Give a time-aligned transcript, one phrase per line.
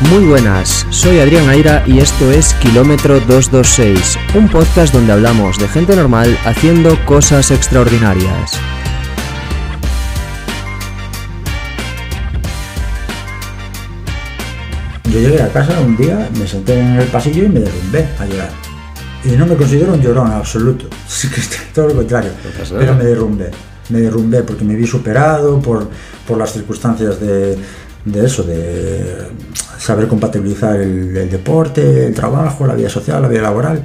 [0.00, 5.66] Muy buenas, soy Adrián Aira y esto es Kilómetro 226, un podcast donde hablamos de
[5.66, 8.52] gente normal haciendo cosas extraordinarias.
[15.10, 18.26] Yo llegué a casa un día, me senté en el pasillo y me derrumbé a
[18.26, 18.50] llorar.
[19.24, 22.30] Y no me considero un llorón absoluto, Sí que es todo lo contrario,
[22.78, 23.50] pero me derrumbé.
[23.88, 25.90] Me derrumbé porque me vi superado por,
[26.24, 27.58] por las circunstancias de,
[28.04, 29.26] de eso, de
[29.78, 33.84] saber compatibilizar el, deporte, el trabajo, la vida social, la vida laboral.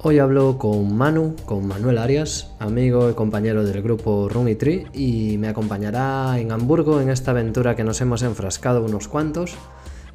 [0.00, 4.86] Hoy hablo con Manu, con Manuel Arias, amigo y compañero del grupo Run y Tree,
[4.92, 9.56] y me acompañará en Hamburgo en esta aventura que nos hemos enfrascado unos cuantos.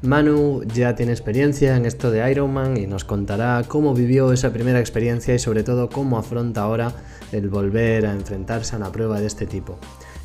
[0.00, 4.80] Manu ya tiene experiencia en esto de Ironman y nos contará cómo vivió esa primera
[4.80, 6.92] experiencia y sobre todo cómo afronta ahora
[7.32, 9.78] el volver a enfrentarse a una prueba de este tipo.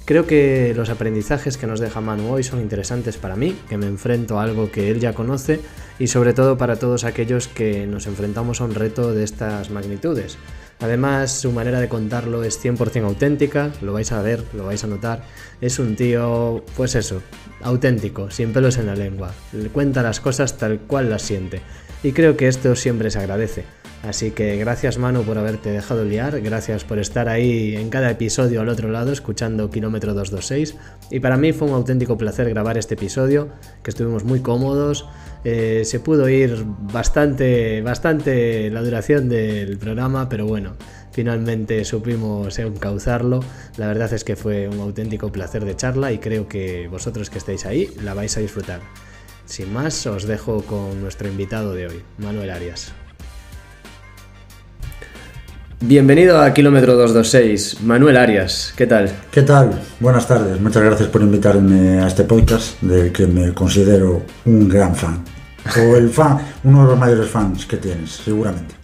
[0.10, 3.86] Creo que los aprendizajes que nos deja Manu hoy son interesantes para mí, que me
[3.86, 5.60] enfrento a algo que él ya conoce
[6.00, 10.40] y sobre todo para todos aquellos que nos enfrentamos a un reto de estas magnitudes.
[10.80, 14.88] Además, su manera de contarlo es 100% auténtica, lo vais a ver, lo vais a
[14.88, 15.26] notar.
[15.62, 17.22] Es un tío, pues eso,
[17.62, 19.32] auténtico, sin pelos en la lengua.
[19.54, 21.62] Le cuenta las cosas tal cual las siente.
[22.02, 23.66] Y creo que esto siempre se agradece.
[24.04, 28.62] Así que gracias Manu por haberte dejado liar, gracias por estar ahí en cada episodio
[28.62, 30.78] al otro lado escuchando Kilómetro 226
[31.12, 33.50] y para mí fue un auténtico placer grabar este episodio,
[33.84, 35.06] que estuvimos muy cómodos,
[35.44, 40.78] eh, se pudo ir bastante, bastante la duración del programa, pero bueno,
[41.12, 43.42] finalmente supimos encauzarlo,
[43.76, 47.38] la verdad es que fue un auténtico placer de charla y creo que vosotros que
[47.38, 48.80] estáis ahí la vais a disfrutar.
[49.50, 52.94] Sin más, os dejo con nuestro invitado de hoy, Manuel Arias.
[55.82, 59.10] Bienvenido a Kilómetro 226, Manuel Arias, ¿qué tal?
[59.32, 59.82] ¿Qué tal?
[60.00, 64.96] Buenas tardes, muchas gracias por invitarme a este podcast del que me considero un gran
[64.96, 65.26] fan.
[65.76, 68.79] O el fan, uno de los mayores fans que tienes, seguramente.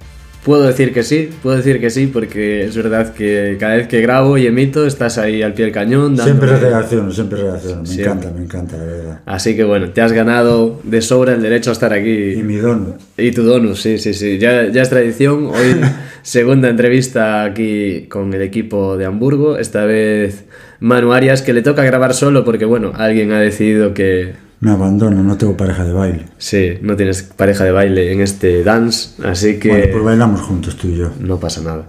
[0.45, 3.99] Puedo decir que sí, puedo decir que sí, porque es verdad que cada vez que
[4.01, 6.15] grabo y emito estás ahí al pie del cañón.
[6.19, 9.19] Siempre reacciono, siempre reacciono, me encanta, me encanta, la verdad.
[9.25, 12.33] Así que bueno, te has ganado de sobra el derecho a estar aquí.
[12.33, 12.93] Y mi donus.
[13.17, 15.47] Y tu donus, sí, sí, sí, ya, ya es tradición.
[15.47, 15.81] Hoy
[16.21, 20.45] segunda entrevista aquí con el equipo de Hamburgo, esta vez
[20.79, 25.21] Manu Arias, que le toca grabar solo porque bueno, alguien ha decidido que me abandono,
[25.21, 26.25] no tengo pareja de baile.
[26.37, 29.69] Sí, no tienes pareja de baile en este dance, así que...
[29.69, 31.11] Bueno, pues bailamos juntos tú y yo.
[31.19, 31.87] No pasa nada.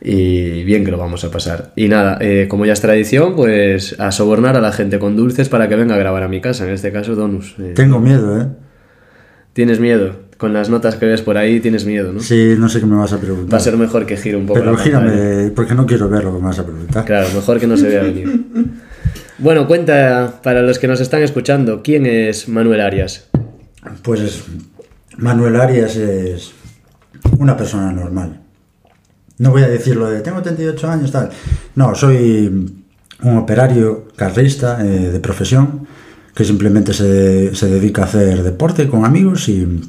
[0.00, 1.72] Y bien que lo vamos a pasar.
[1.74, 5.48] Y nada, eh, como ya es tradición, pues a sobornar a la gente con dulces
[5.48, 7.56] para que venga a grabar a mi casa, en este caso Donus.
[7.58, 7.72] Eh.
[7.74, 8.46] Tengo miedo, ¿eh?
[9.52, 10.28] Tienes miedo.
[10.36, 12.20] Con las notas que ves por ahí tienes miedo, ¿no?
[12.20, 13.54] Sí, no sé qué me vas a preguntar.
[13.54, 14.60] Va a ser mejor que gire un poco.
[14.60, 17.04] Pero gírame, porque no quiero ver lo que me vas a preguntar.
[17.04, 18.44] Claro, mejor que no se vea venir.
[19.38, 23.28] Bueno, cuenta para los que nos están escuchando, ¿quién es Manuel Arias?
[24.02, 24.42] Pues
[25.16, 26.52] Manuel Arias es
[27.38, 28.40] una persona normal.
[29.38, 31.30] No voy a decirlo de tengo 38 años, tal.
[31.76, 32.82] No, soy
[33.22, 35.86] un operario carrista eh, de profesión
[36.34, 39.82] que simplemente se, se, dedica a hacer deporte con amigos y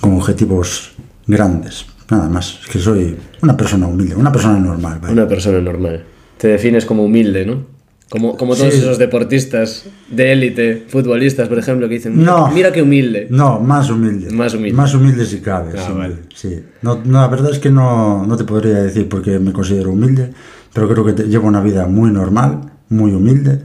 [0.00, 0.92] con objetivos
[1.26, 1.84] grandes.
[2.10, 2.60] Nada más.
[2.62, 5.00] Es que soy una persona humilde, una persona normal.
[5.06, 6.02] Una persona normal.
[6.38, 7.75] Te defines como humilde, ¿no?
[8.08, 12.82] Como, como todos esos deportistas de élite, futbolistas, por ejemplo, que dicen, no, mira qué
[12.82, 13.26] humilde.
[13.30, 14.32] No, más humilde.
[14.32, 14.76] Más humilde.
[14.76, 15.72] Más humilde si cabe.
[15.76, 19.52] Ah, sí, No, no, la verdad es que no, no te podría decir porque me
[19.52, 20.30] considero humilde,
[20.72, 23.62] pero creo que llevo una vida muy normal, muy humilde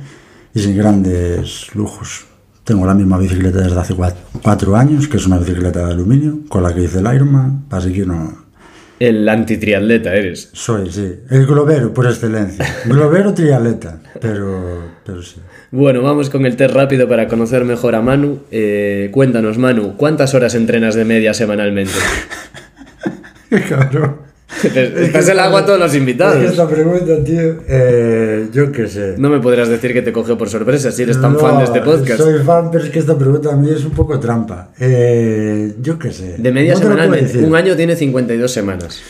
[0.55, 2.25] y sin grandes lujos.
[2.63, 3.95] Tengo la misma bicicleta desde hace
[4.41, 7.91] cuatro, años, que es una bicicleta de aluminio, con la que hice el Ironman, así
[7.91, 8.45] que no,
[9.01, 10.49] el antitriatleta eres.
[10.53, 11.21] Soy, sí.
[11.31, 12.63] El globero por excelencia.
[12.85, 15.37] globero triatleta, pero, pero sí.
[15.71, 18.43] Bueno, vamos con el test rápido para conocer mejor a Manu.
[18.51, 21.93] Eh, cuéntanos, Manu, ¿cuántas horas entrenas de media semanalmente?
[23.69, 24.30] Cabrón.
[24.63, 26.43] Estás el agua a todos los invitados.
[26.43, 29.15] Esta pregunta, tío, eh, yo qué sé.
[29.17, 31.81] No me podrás decir que te cogió por sorpresa si eres tan fan de este
[31.81, 32.21] podcast.
[32.21, 34.71] Soy fan, pero es que esta pregunta a mí es un poco trampa.
[34.79, 36.35] Eh, yo qué sé.
[36.37, 37.39] De media semanalmente.
[37.39, 39.01] Un año tiene 52 semanas.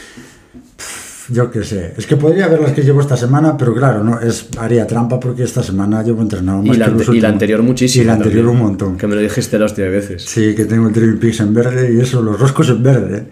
[1.30, 1.94] Yo qué sé.
[1.98, 5.20] Es que podría ver las que llevo esta semana, pero claro, no es haría trampa
[5.20, 8.04] porque esta semana llevo entrenado más y la, que y la anterior muchísimo.
[8.04, 8.98] Y la anterior un montón.
[8.98, 10.24] Que me lo dijiste la hostia de veces.
[10.24, 13.26] Sí, que tengo el Triple Peaks en verde y eso, los roscos en verde.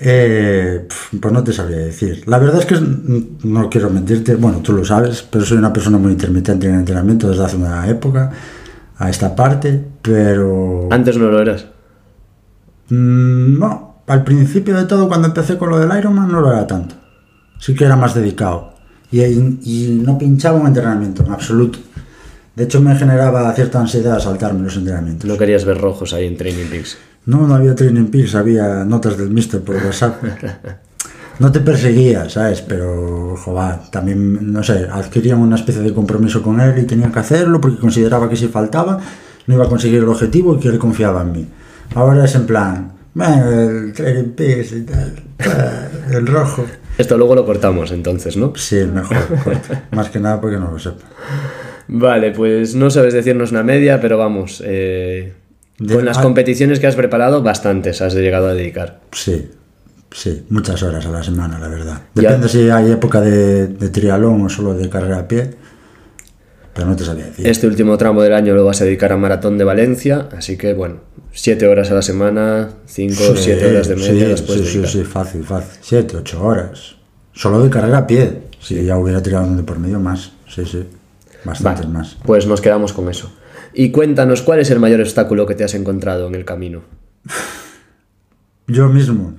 [0.00, 0.86] Eh,
[1.20, 2.22] pues no te sabría decir.
[2.26, 2.76] La verdad es que
[3.44, 6.78] no quiero mentirte, bueno, tú lo sabes, pero soy una persona muy intermitente en el
[6.80, 8.30] entrenamiento desde hace una época
[8.96, 10.88] a esta parte, pero...
[10.90, 11.66] Antes no lo eras.
[12.90, 16.66] Mm, no, al principio de todo, cuando empecé con lo del Ironman, no lo era
[16.66, 16.94] tanto.
[17.58, 18.74] Sí que era más dedicado.
[19.10, 21.80] Y, y no pinchaba un entrenamiento, en absoluto.
[22.54, 25.28] De hecho, me generaba cierta ansiedad saltarme los entrenamientos.
[25.28, 26.98] No querías ver rojos ahí en Training Peaks.
[27.26, 30.22] No, no había training peaks, había notas del mister por WhatsApp.
[31.38, 32.62] No te perseguía, ¿sabes?
[32.62, 37.20] Pero, joder, también, no sé, adquirían una especie de compromiso con él y tenían que
[37.20, 38.98] hacerlo porque consideraba que si faltaba
[39.46, 41.46] no iba a conseguir el objetivo y que él confiaba en mí.
[41.94, 45.14] Ahora es en plan, el training peaks y tal,
[46.12, 46.64] el rojo.
[46.98, 48.52] Esto luego lo cortamos entonces, ¿no?
[48.56, 49.84] Sí, mejor, corta.
[49.92, 51.04] más que nada porque no lo sepa.
[51.86, 55.32] Vale, pues no sabes decirnos una media, pero vamos, eh,
[55.78, 59.00] De- con las ah- competiciones que has preparado, bastantes has llegado a dedicar.
[59.12, 59.50] Sí,
[60.10, 62.02] sí, muchas horas a la semana, la verdad.
[62.14, 62.22] Ya.
[62.30, 65.50] Depende si hay época de, de triatlón o solo de carrera a pie,
[66.74, 67.46] pero no te sabía decir.
[67.46, 70.74] Este último tramo del año lo vas a dedicar a Maratón de Valencia, así que
[70.74, 70.96] bueno,
[71.32, 74.78] 7 horas a la semana, 5 o 7 horas de media sí, puedes sí, sí,
[74.78, 74.90] dedicar.
[74.92, 75.78] sí, fácil, fácil.
[75.80, 76.96] Siete, ocho horas.
[77.32, 78.42] Solo de carrera a pie.
[78.60, 80.84] Si ya hubiera tirado de por medio más, sí, sí.
[81.44, 82.16] Bastantes Vale, más.
[82.24, 83.30] pues nos quedamos con eso.
[83.80, 86.82] Y cuéntanos, ¿cuál es el mayor obstáculo que te has encontrado en el camino?
[88.66, 89.34] Yo mismo.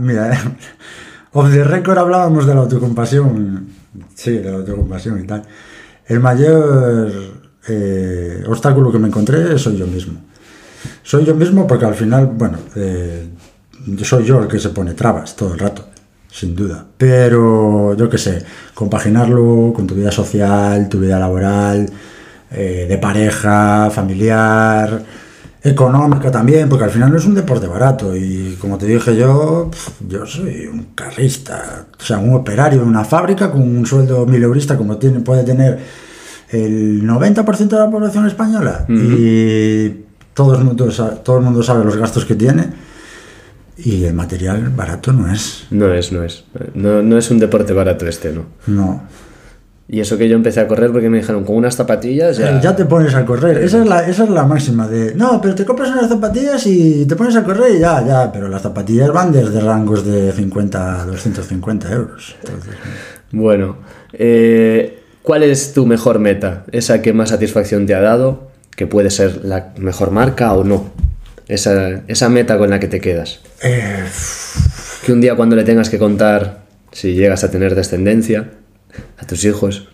[0.00, 0.56] Mira,
[1.32, 3.68] off the record hablábamos de la autocompasión.
[4.12, 5.44] Sí, de la autocompasión y tal.
[6.04, 7.12] El mayor
[7.68, 10.20] eh, obstáculo que me encontré soy yo mismo.
[11.04, 13.28] Soy yo mismo porque al final, bueno, eh,
[14.02, 15.86] soy yo el que se pone trabas todo el rato,
[16.28, 16.84] sin duda.
[16.98, 21.88] Pero yo qué sé, compaginarlo con tu vida social, tu vida laboral,
[22.54, 25.02] eh, de pareja, familiar,
[25.64, 28.14] económica también, porque al final no es un deporte barato.
[28.14, 29.70] Y como te dije yo,
[30.06, 34.76] yo soy un carrista, o sea, un operario de una fábrica con un sueldo mileurista
[34.76, 35.78] como tiene, puede tener
[36.50, 38.84] el 90% de la población española.
[38.88, 39.88] Y
[40.34, 42.68] todo el, mundo sabe, todo el mundo sabe los gastos que tiene.
[43.76, 45.66] Y el material barato no es.
[45.70, 46.44] No es, no es.
[46.74, 48.44] No, no es un deporte barato este, ¿no?
[48.66, 49.02] No.
[49.86, 52.58] Y eso que yo empecé a correr porque me dijeron, con unas zapatillas ya...
[52.60, 53.58] Ya, te pones a correr.
[53.58, 55.14] Esa es, la, esa es la máxima de.
[55.14, 58.32] No, pero te compras unas zapatillas y te pones a correr y ya, ya.
[58.32, 62.34] Pero las zapatillas van desde rangos de 50 a 250 euros.
[62.44, 62.74] Entonces,
[63.30, 63.76] Bueno,
[64.14, 66.64] eh, ¿cuál es tu mejor meta?
[66.72, 70.92] Esa que más satisfacción te ha dado, que puede ser la mejor marca o no.
[71.46, 73.40] Esa, esa meta con la que te quedas.
[73.62, 74.02] eh,
[75.04, 76.60] Que un día cuando le tengas que contar,
[76.90, 78.48] si llegas a tener descendencia,
[79.18, 79.88] a tus hijos,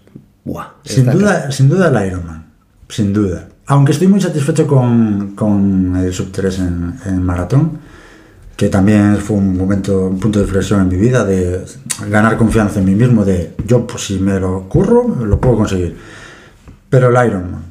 [0.44, 0.66] ¡buah!
[0.84, 2.46] sin, duda, sin duda el Ironman.
[2.88, 3.48] Sin duda.
[3.66, 7.78] Aunque estoy muy satisfecho con, con el sub 3 en, en maratón,
[8.56, 11.64] que también fue un momento, un punto de inflexión en mi vida, de
[12.08, 15.96] ganar confianza en mí mismo, de yo, pues si me lo curro, lo puedo conseguir.
[16.90, 17.62] Pero el Ironman,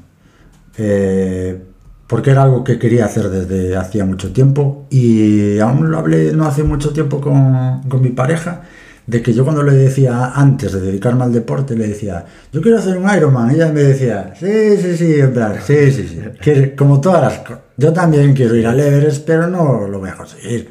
[0.77, 1.61] eh,
[2.07, 6.47] porque era algo que quería hacer desde hacía mucho tiempo y aún lo hablé no
[6.47, 8.63] hace mucho tiempo con, con mi pareja,
[9.09, 12.23] de que yo cuando le decía antes de dedicarme al deporte, le decía,
[12.53, 16.07] yo quiero hacer un Ironman, ella me decía, sí, sí, sí, en plan, sí, sí,
[16.07, 19.99] sí, que, como todas las cosas, yo también quiero ir al Everest, pero no lo
[19.99, 20.69] voy a conseguir.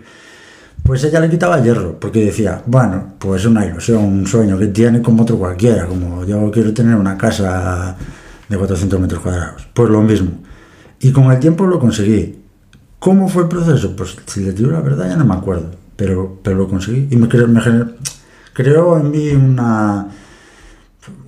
[0.85, 5.03] Pues ella le quitaba hierro, porque decía, bueno, pues una ilusión, un sueño que tiene
[5.03, 7.97] como otro cualquiera, como yo quiero tener una casa
[8.49, 10.31] de 400 metros cuadrados, pues lo mismo.
[11.01, 12.39] Y con el tiempo lo conseguí.
[13.01, 13.95] ¿Cómo fue el proceso?
[13.97, 17.09] Pues si le digo la verdad ya no me acuerdo, pero, pero lo conseguí.
[17.11, 17.61] Y me, me
[18.59, 20.09] creó en mí una,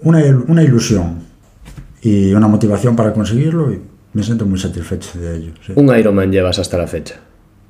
[0.02, 1.20] una, una ilusión
[2.02, 3.80] y una motivación para conseguirlo y
[4.12, 5.52] me siento muy satisfecho de ello.
[5.64, 7.20] Sí, Un Ironman llevas hasta la fecha.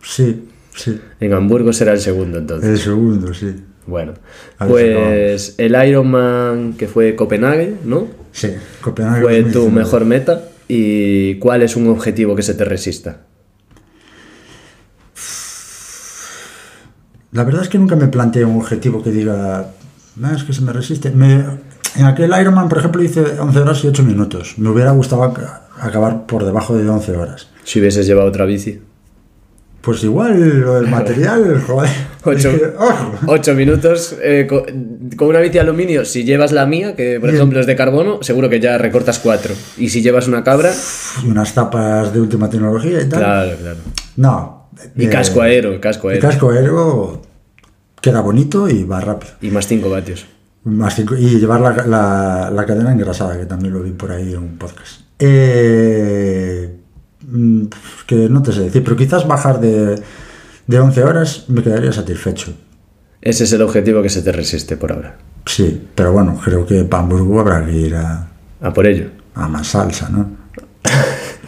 [0.02, 0.48] sí.
[0.74, 0.98] sí.
[1.20, 2.70] En Hamburgo será el segundo entonces.
[2.70, 3.54] El segundo, sí.
[3.86, 4.14] Bueno,
[4.58, 8.08] si pues el Ironman que fue Copenhague, ¿no?
[8.32, 8.48] Sí,
[8.80, 9.72] Copenhague Fue tu 2019.
[9.76, 10.44] mejor meta.
[10.68, 13.26] ¿Y cuál es un objetivo que se te resista?
[17.32, 19.66] La verdad es que nunca me planteé un objetivo que diga,
[20.22, 21.10] "Ah, es que se me resiste.
[21.10, 21.44] Me-
[21.96, 24.54] en aquel Ironman, por ejemplo, hice 11 horas y 8 minutos.
[24.58, 27.48] Me hubiera gustado ac- acabar por debajo de 11 horas.
[27.64, 28.80] Si hubieses llevado otra bici.
[29.80, 31.88] Pues igual lo del material, joder.
[32.22, 33.12] Ocho, Es que, ojo.
[33.28, 34.66] ocho minutos eh, co-
[35.16, 36.04] con, una bici de aluminio.
[36.04, 37.36] Si llevas la mía, que por Bien.
[37.36, 39.54] ejemplo es de carbono, seguro que ya recortas cuatro.
[39.78, 40.70] Y si llevas una cabra,
[41.24, 43.20] Y unas tapas de última tecnología y tal.
[43.20, 43.78] claro, claro.
[44.16, 44.59] No.
[44.96, 46.28] Y eh, casco aero, casco El aero.
[46.28, 47.22] casco aéreo
[48.00, 49.32] queda bonito y va rápido.
[49.40, 50.26] Y más 5 vatios.
[50.64, 54.32] Más cinco- y llevar la, la- la cadena engrasada, que también lo vi por ahí
[54.34, 55.00] en un podcast.
[55.18, 56.76] Eh,
[57.26, 57.62] mm,
[58.06, 60.00] que no te sé decir, pero quizás bajar de,
[60.66, 62.52] de 11 horas me quedaría satisfecho.
[63.22, 65.16] Ese es el objetivo que se te resiste por ahora.
[65.46, 68.28] Sí, pero bueno, creo que para Hamburgo habrá que ir a,
[68.60, 69.08] A por ello.
[69.34, 70.30] a más salsa, ¿no?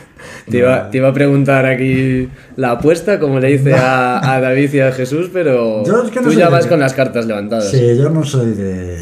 [0.52, 4.72] Te iba, te iba a preguntar aquí la apuesta, como le dice a, a David
[4.74, 6.94] y a Jesús, pero Yo es que no tú soy ya de- vas con las
[6.94, 7.68] cartas levantadas.
[7.70, 8.98] Sí, yo no soy de,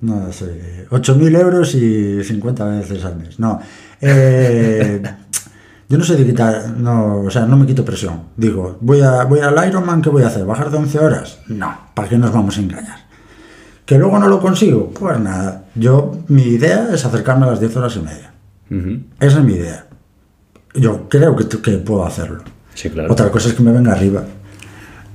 [0.00, 0.50] No, soy
[0.90, 3.38] 8.000 euros y 50 veces al mes.
[3.40, 3.60] No.
[4.00, 5.00] Eh,
[5.88, 8.22] yo no sé de quitar, no, o sea, no me quito presión.
[8.36, 10.44] Digo, voy, a, voy al Ironman, ¿qué voy a hacer?
[10.44, 11.38] ¿Bajar de 11 horas?
[11.48, 12.98] No, ¿para qué nos vamos a engañar?
[13.86, 14.90] ¿Que luego no lo consigo?
[14.90, 18.32] Pues nada, yo, mi idea es acercarme a las 10 horas y media.
[19.20, 19.86] Esa es mi idea.
[20.74, 22.42] Yo creo que, que puedo hacerlo.
[22.74, 23.12] Sí, claro.
[23.12, 24.24] Otra cosa es que me venga arriba.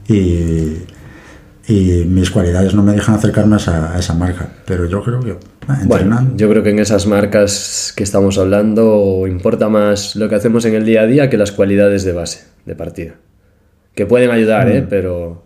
[0.08, 0.78] Y,
[1.68, 4.50] y mis cualidades no me dejan acercarme a esa, a esa marca.
[4.66, 5.36] Pero yo creo que eh,
[5.86, 10.64] Bueno, yo creo que en esas marcas que estamos hablando importa más lo que hacemos
[10.66, 13.16] en el día a día que las cualidades de base, de partida.
[13.96, 14.86] Que pueden ayudar, ¿eh?
[14.88, 15.44] Pero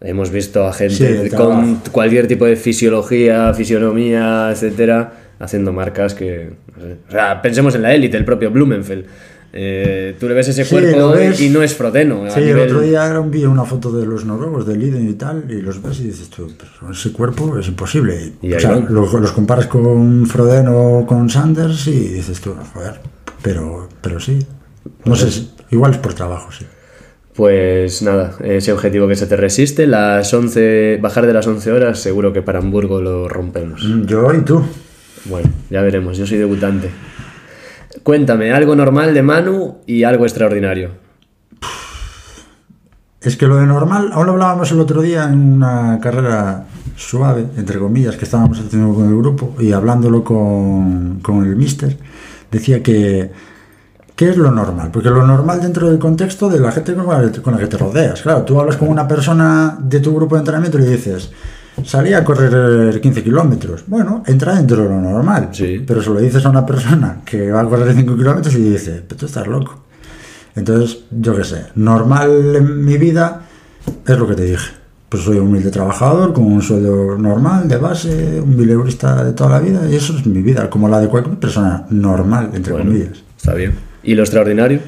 [0.00, 0.90] hemos visto a Mm.
[0.90, 6.52] Sí, gente con cualquier tipo de fisiología, fisionomía, etcétera, haciendo marcas que...
[6.76, 6.96] no sé.
[7.08, 9.06] O sea, pensemos en la élite, el propio Blumenfeld.
[9.52, 11.40] Eh, tú le ves ese cuerpo ves.
[11.40, 12.24] y no es froteno.
[12.24, 15.44] a Sí, el otro día vi una foto de los noruegos, del Liden y tal,
[15.50, 18.34] y los ves y dices tú, pero ese cuerpo es imposible.
[18.42, 23.00] Y o sea, los, los comparas con Froden o con Sanders y dices tú, joder,
[23.42, 24.38] pero, pero sí.
[25.04, 26.64] No sé, si- igual es por trabajo, sí.
[27.34, 31.98] Pues nada, ese objetivo que se te resiste, las 11, bajar de las 11 horas,
[32.00, 33.82] seguro que para Hamburgo lo rompemos.
[33.82, 34.62] Mm, Yo y tú.
[35.26, 36.90] Bueno, ya veremos, yo soy debutante.
[38.02, 40.90] Cuéntame, algo normal de Manu y algo extraordinario.
[43.20, 46.64] Es que lo de normal, aún lo hablábamos el otro día en una carrera
[46.96, 51.98] suave, entre comillas, que estábamos haciendo con el grupo y hablándolo con, con el mister,
[52.50, 53.30] decía que,
[54.16, 54.90] ¿qué es lo normal?
[54.92, 58.22] Porque lo normal dentro del contexto de la gente con la, que te rodeas.
[58.22, 61.30] Claro, tú hablas con una persona de tu grupo de entrenamiento y le dices,
[61.84, 63.84] salí a correr 15 kilómetros.
[63.86, 65.48] Bueno, entra dentro de lo normal.
[65.52, 65.82] Sí.
[65.86, 69.02] Pero se lo dices a una persona que va a correr 5 kilómetros y dice,
[69.06, 69.82] pero tú estás loco.
[70.56, 73.42] Entonces, yo qué sé, normal en mi vida
[74.06, 74.72] es lo que te dije.
[75.08, 79.50] Pues soy un humilde trabajador con un sueldo normal, de base, un mileurista de toda
[79.50, 82.90] la vida, y eso es mi vida, como la de cualquier persona normal, entre Bueno,
[82.92, 83.22] comillas.
[83.36, 83.74] está bien.
[84.04, 84.80] ¿Y lo extraordinario?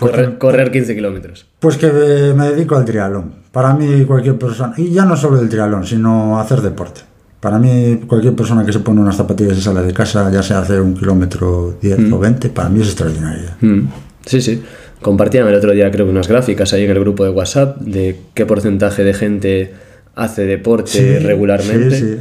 [0.00, 1.46] Pues Correr, correr 15 kilómetros.
[1.60, 1.86] Pues que
[2.34, 3.34] me dedico al triatlón.
[3.52, 7.02] Para mí, cualquier persona, y ya no solo el triatlón, sino hacer deporte.
[7.40, 10.58] Para mí, cualquier persona que se pone unas zapatillas y sale de casa, ya sea
[10.60, 13.56] hacer un kilómetro 10 o 20, para mí es extraordinaria.
[13.60, 13.80] Mm,
[14.26, 14.62] Sí, sí.
[15.00, 18.18] Compartían el otro día creo que unas gráficas ahí en el grupo de WhatsApp de
[18.34, 19.72] qué porcentaje de gente
[20.14, 21.90] hace deporte Sí, regularmente.
[21.98, 22.18] sí, sí.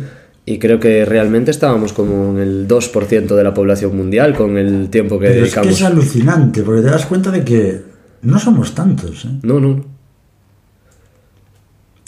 [0.49, 4.89] Y creo que realmente estábamos como en el 2% de la población mundial con el
[4.89, 5.79] tiempo que Pero es que dedicamos.
[5.79, 7.83] es alucinante, porque te das cuenta de que
[8.23, 9.25] no somos tantos.
[9.25, 9.29] ¿eh?
[9.43, 9.85] No, no.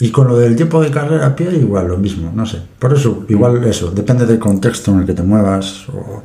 [0.00, 2.58] Y con lo del tiempo de carrera a pie, igual lo mismo, no sé.
[2.80, 6.24] Por eso, igual eso, depende del contexto en el que te muevas o,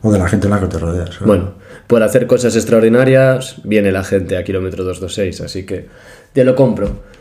[0.00, 1.20] o de la gente en la que te rodeas.
[1.20, 1.52] Bueno,
[1.86, 5.86] por hacer cosas extraordinarias viene la gente a kilómetro 226, así que
[6.32, 7.11] te lo compro.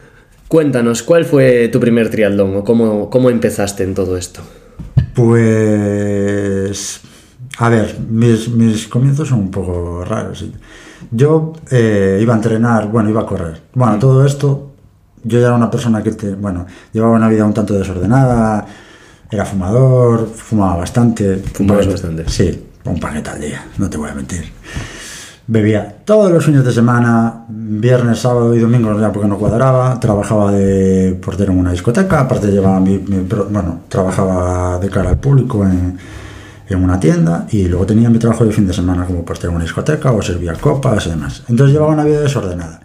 [0.51, 4.41] Cuéntanos, ¿cuál fue tu primer triatlón o cómo, cómo empezaste en todo esto?
[5.13, 6.99] Pues.
[7.57, 10.39] A ver, mis, mis comienzos son un poco raros.
[10.39, 10.51] sí.
[11.09, 13.61] Yo eh, iba a entrenar, bueno, iba a correr.
[13.73, 14.73] Bueno, todo esto,
[15.23, 18.67] yo ya era una persona que, te, bueno, llevaba una vida un tanto desordenada,
[19.31, 21.37] era fumador, fumaba bastante.
[21.37, 22.27] Fumabas bastante.
[22.27, 24.51] Sí, un paquete al día, no te voy a mentir.
[25.53, 29.99] Bebía todos los fines de semana, viernes, sábado y domingo, ya porque no cuadraba.
[29.99, 35.65] Trabajaba de portero en una discoteca, aparte llevaba mi, bueno, trabajaba de cara al público
[35.65, 35.97] en,
[36.69, 39.55] en una tienda y luego tenía mi trabajo de fin de semana como portero en
[39.57, 41.43] una discoteca o servía copas y demás.
[41.49, 42.79] Entonces llevaba una vida desordenada.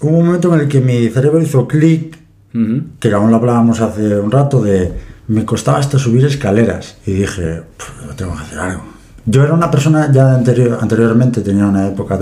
[0.00, 2.16] Hubo un momento en el que mi cerebro hizo clic
[2.54, 2.82] Ujú.
[3.00, 4.92] que aún lo hablábamos hace un rato de
[5.26, 8.82] me costaba hasta subir escaleras y dije "Pf, tengo que hacer algo
[9.28, 12.18] yo era una persona ya anterior, anteriormente tenía una época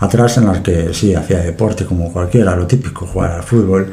[0.00, 3.86] atrás en la que sí hacía deporte como cualquiera lo típico jugar al fútbol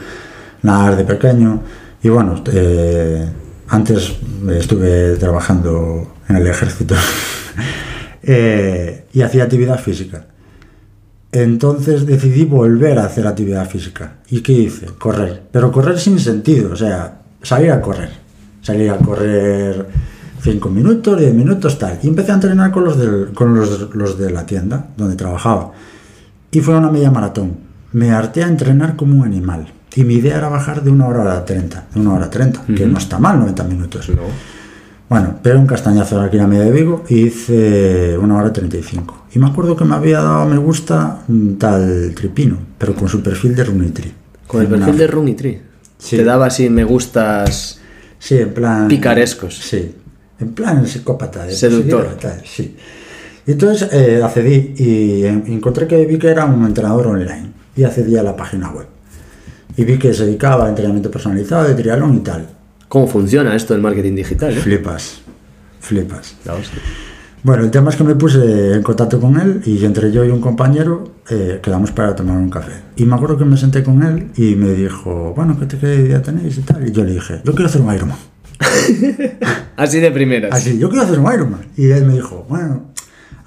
[0.64, 1.62] nadar de pequeño
[2.02, 3.26] y bueno eh,
[3.70, 4.14] antes
[4.50, 6.96] estuve trabajando en el ejército
[8.24, 10.26] eh, y hacía actividad física
[11.32, 14.20] entonces decidí volver a hacer actividad física.
[14.30, 14.86] ¿Y qué hice?
[14.98, 15.44] Correr.
[15.52, 18.10] Pero correr sin sentido, o sea, salir a correr.
[18.62, 19.86] Salir a correr
[20.46, 22.00] 5 minutos, 10 minutos, tal.
[22.02, 25.72] Y empecé a entrenar con los, del- con los, los de la tienda donde trabajaba.
[26.52, 27.58] Y fue una media maratón.
[27.92, 29.68] Me harté a entrenar como un animal.
[29.96, 31.88] Y mi idea era bajar de una hora a 30.
[31.94, 34.10] De una hora a 30, que no está mal, 90 minutos.
[34.10, 34.22] No.
[35.08, 39.26] Bueno, pero un castañazo aquí en la media de Vigo y hice una hora 35.
[39.34, 43.22] Y me acuerdo que me había dado me gusta un tal Tripino, pero con su
[43.22, 44.12] perfil de Runitri.
[44.48, 45.62] Con el perfil una- de Runitri.
[45.98, 46.18] Sí.
[46.18, 47.80] Te daba así me gustas.
[48.20, 48.88] Sí, en plan...
[48.88, 49.56] Picarescos.
[49.58, 49.94] Sí,
[50.40, 51.46] en plan psicópata.
[51.46, 52.18] de Seductor.
[52.44, 52.76] Sí.
[53.48, 57.84] Y entonces eh, accedí y eh, encontré que vi que era un entrenador online y
[57.84, 58.88] accedí a la página web.
[59.78, 62.48] Y vi que se dedicaba a entrenamiento personalizado de triatlón y tal.
[62.88, 64.52] ¿Cómo funciona esto del marketing digital?
[64.54, 64.60] eh?
[64.62, 65.22] Flipas,
[65.80, 66.36] flipas.
[66.46, 66.80] La hostia.
[67.44, 70.30] Bueno, el tema es que me puse en contacto con él y entre yo y
[70.30, 72.72] un compañero eh, quedamos para tomar un café.
[72.96, 75.96] Y me acuerdo que me senté con él y me dijo, bueno, ¿qué, te, qué
[75.96, 76.88] idea tenéis y tal?
[76.88, 78.18] Y yo le dije, yo quiero hacer un Ironman.
[79.76, 80.54] Así de primeras.
[80.54, 81.66] Así, yo quiero hacer un Ironman.
[81.76, 82.94] Y él me dijo, bueno...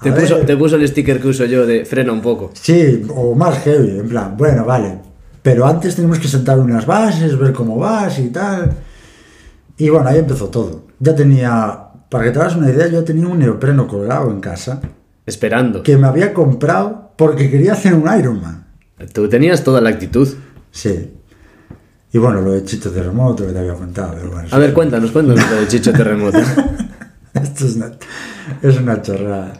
[0.01, 0.45] Te puso, ver".
[0.45, 2.51] te puso el sticker que uso yo de frena un poco.
[2.53, 4.97] Sí, o más heavy, en plan, bueno, vale.
[5.41, 8.71] Pero antes tenemos que sentar unas bases, ver cómo vas y tal.
[9.77, 10.87] Y bueno, ahí empezó todo.
[10.99, 14.81] Ya tenía, para que te hagas una idea, yo tenía un neopreno colgado en casa
[15.25, 15.83] Esperando.
[15.83, 18.67] que me había comprado porque quería hacer un Ironman.
[19.13, 20.27] Tú tenías toda la actitud.
[20.71, 21.11] Sí.
[22.11, 24.13] Y bueno, lo de Chito Terremoto que te había contado.
[24.17, 26.39] pero bueno, A ver, cuéntanos, cuéntanos lo de Chicho Terremoto.
[27.33, 27.91] Esto es una,
[28.63, 29.53] es una chorrada.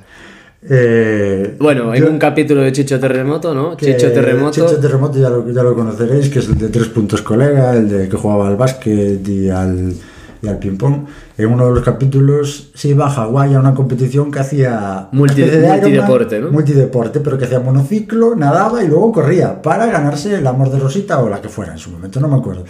[0.67, 3.77] Eh, Bueno, en yo- un capítulo de Chicho Terremoto, ¿no?
[3.77, 4.51] Chicho Terremoto.
[4.67, 7.87] Chicho Terremoto ya lo, ya lo conoceréis, que es el de tres puntos colega, el
[7.87, 9.93] de que jugaba al básquet y al,
[10.41, 11.05] y al ping-pong.
[11.37, 15.07] En uno de los capítulos se iba a Hawái a una competición que hacía...
[15.11, 16.51] Multi- de Ironman, multideporte, ¿no?
[16.51, 21.19] Multideporte, pero que hacía monociclo, nadaba y luego corría para ganarse el amor de Rosita
[21.19, 22.63] o la que fuera en su momento, no me acuerdo.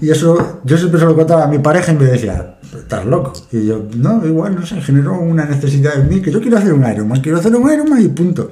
[0.00, 3.32] Y eso yo siempre se lo contaba a mi pareja y me decía, estás loco.
[3.52, 6.72] Y yo, no, igual, no sé, generó una necesidad en mí que yo quiero hacer
[6.72, 8.50] un Ironman, quiero hacer un Ironman y punto.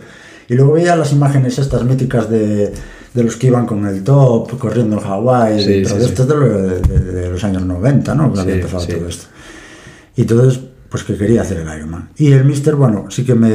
[0.49, 2.73] Y luego veía las imágenes estas míticas de,
[3.15, 6.07] de los que iban con el top, corriendo en Hawái, Sí, pero sí, de sí.
[6.09, 8.33] esto es de, lo- de- de- de los años 90, ¿no?
[8.33, 9.27] Que había empezado todo esto.
[10.17, 12.11] Y entonces, pues que quería hacer el Ironman.
[12.17, 13.49] Y el mister, bueno, sí que me,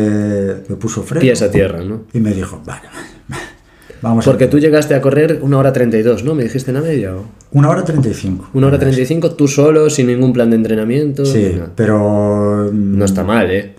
[0.67, 1.21] me puso freno.
[1.21, 2.03] Pies a tierra, ¿no?
[2.13, 2.81] Y me dijo, vale,
[3.29, 3.41] vale,
[4.01, 6.35] vamos Porque tú llegaste a correr una hora 32, ¿no?
[6.35, 7.15] ¿Me dijiste en la media?
[7.15, 7.25] O?
[7.51, 8.49] Una hora 35.
[8.53, 11.25] Una hora 35, tú solo, sin ningún plan de entrenamiento.
[11.25, 12.69] Sí, pero...
[12.71, 13.75] mm, No está mal, ¿eh?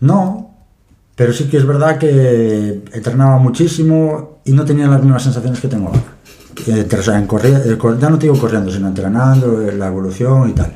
[0.00, 0.47] No,
[1.18, 5.66] pero sí que es verdad que entrenaba muchísimo y no tenía las mismas sensaciones que
[5.66, 6.00] tengo ahora.
[6.96, 10.52] O sea, en eh, ya no te digo corriendo, sino entrenando, eh, la evolución y
[10.52, 10.72] tal.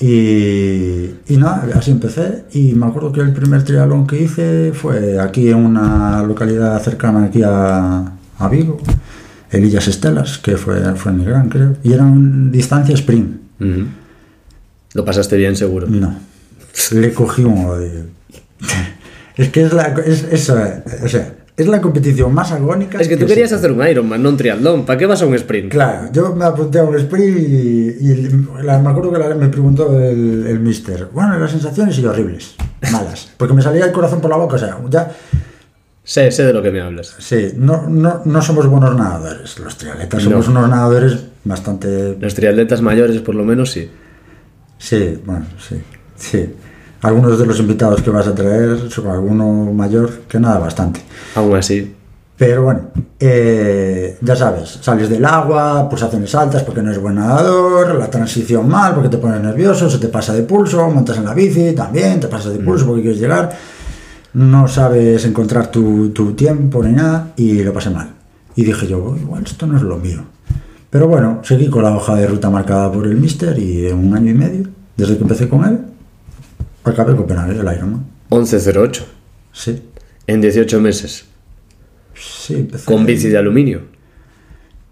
[0.00, 2.46] Y, y nada, así empecé.
[2.52, 7.24] Y me acuerdo que el primer triatlón que hice fue aquí en una localidad cercana
[7.24, 8.78] aquí a, a Vigo,
[9.50, 11.76] el Illas Estelas, que fue, fue en Gran, creo.
[11.82, 13.42] Y era una distancia sprint.
[14.94, 15.86] Lo pasaste bien, seguro.
[15.86, 16.16] No.
[16.92, 18.04] Le cogí un odio.
[19.36, 20.56] Es que es la, es, eso,
[21.04, 23.00] o sea, es la competición más agónica.
[23.00, 24.84] Es que tú querías hacer un Ironman, no un triatlón.
[24.86, 25.72] ¿Para qué vas a un sprint?
[25.72, 27.50] Claro, yo me apunté a un sprint y,
[28.00, 28.30] y
[28.62, 31.08] la- me acuerdo que la- me preguntó el, el mister.
[31.12, 32.54] Bueno, las sensaciones y horribles,
[32.92, 33.30] malas.
[33.36, 35.10] Porque me salía el corazón por la boca, o sea, ya.
[36.06, 37.16] Sé, sé de lo que me hablas.
[37.18, 39.58] Sí, no, no, no somos buenos nadadores.
[39.58, 40.58] Los triatletas somos No.
[40.60, 43.90] unos nadadores bastante Los triatletas mayores, por lo menos, sí.
[44.78, 45.76] Sí, bueno, sí,
[46.16, 46.50] sí.
[47.04, 51.00] Algunos de los invitados que vas a traer son alguno mayor que nada bastante.
[51.34, 51.94] Aún así.
[52.36, 52.80] Pero bueno,
[53.20, 58.68] eh, ya sabes, sales del agua, pulsaciones altas porque no eres buen nadador, la transición
[58.68, 62.18] mal porque te pones nervioso, se te pasa de pulso, montas en la bici también,
[62.18, 63.50] te pasas de pulso porque quieres llegar,
[64.32, 68.08] no sabes encontrar tu, tu tiempo ni nada y lo pasé mal.
[68.56, 70.22] Y dije yo, "Oh, igual esto no es lo mío.
[70.90, 74.14] Pero bueno, seguí con la hoja de ruta marcada por el mister y en un
[74.16, 75.78] año y medio, desde que empecé con él,
[76.84, 78.04] acabé Copenhague, el Ironman.
[78.30, 79.02] 11.08.
[79.52, 79.82] Sí,
[80.26, 81.24] En 18 meses.
[82.14, 82.68] sí.
[82.84, 83.94] Con bici de aluminio.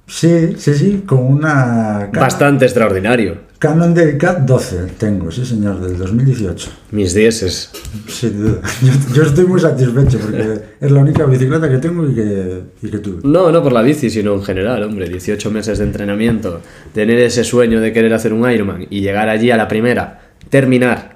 [0.07, 3.53] Sí, sí, sí, con una Bastante extraordinario.
[3.59, 6.71] Canon Delicat 12 tengo, sí señor, del 2018.
[6.91, 7.71] Mis dieces.
[8.09, 8.61] Sin duda.
[8.83, 12.91] Yo, yo estoy muy satisfecho porque es la única bicicleta que tengo y que, y
[12.91, 13.21] que tuve.
[13.23, 15.09] No, no por la bici, sino en general, hombre.
[15.09, 16.61] 18 meses de entrenamiento,
[16.93, 21.12] tener ese sueño de querer hacer un Ironman y llegar allí a la primera, terminar,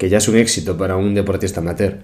[0.00, 1.98] que ya es un éxito para un deportista amateur.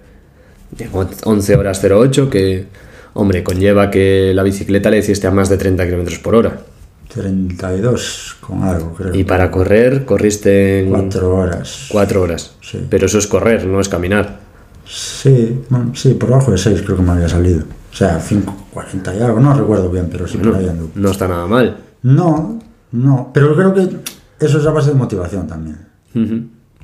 [0.77, 2.67] Llegó 11 horas 08, que,
[3.15, 6.59] hombre, conlleva que la bicicleta le hiciste a más de 30 kilómetros por hora.
[7.15, 9.15] 32 con algo, creo.
[9.15, 11.87] Y para correr, corriste en 4 horas.
[11.89, 12.55] 4 horas.
[12.61, 12.87] Sí.
[12.91, 14.41] Pero eso es correr, no es caminar.
[14.85, 15.63] Sí,
[15.95, 17.65] sí, por debajo de 6 creo que me había salido.
[17.91, 20.91] O sea, 5.40 y algo, no recuerdo bien, pero sí por No, ahí ando.
[20.95, 21.79] no está nada mal.
[22.03, 22.59] No,
[22.93, 23.89] no, pero creo que
[24.45, 25.79] eso es a base de motivación también.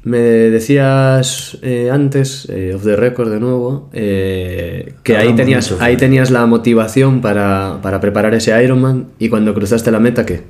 [0.04, 5.96] Me decías eh, antes, eh, off the record de nuevo, eh, que ahí tenías, ahí
[5.96, 10.42] tenías la motivación para, para preparar ese Ironman y cuando cruzaste la meta, ¿qué?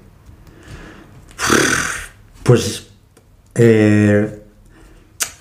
[2.43, 2.87] Pues
[3.55, 4.41] eh,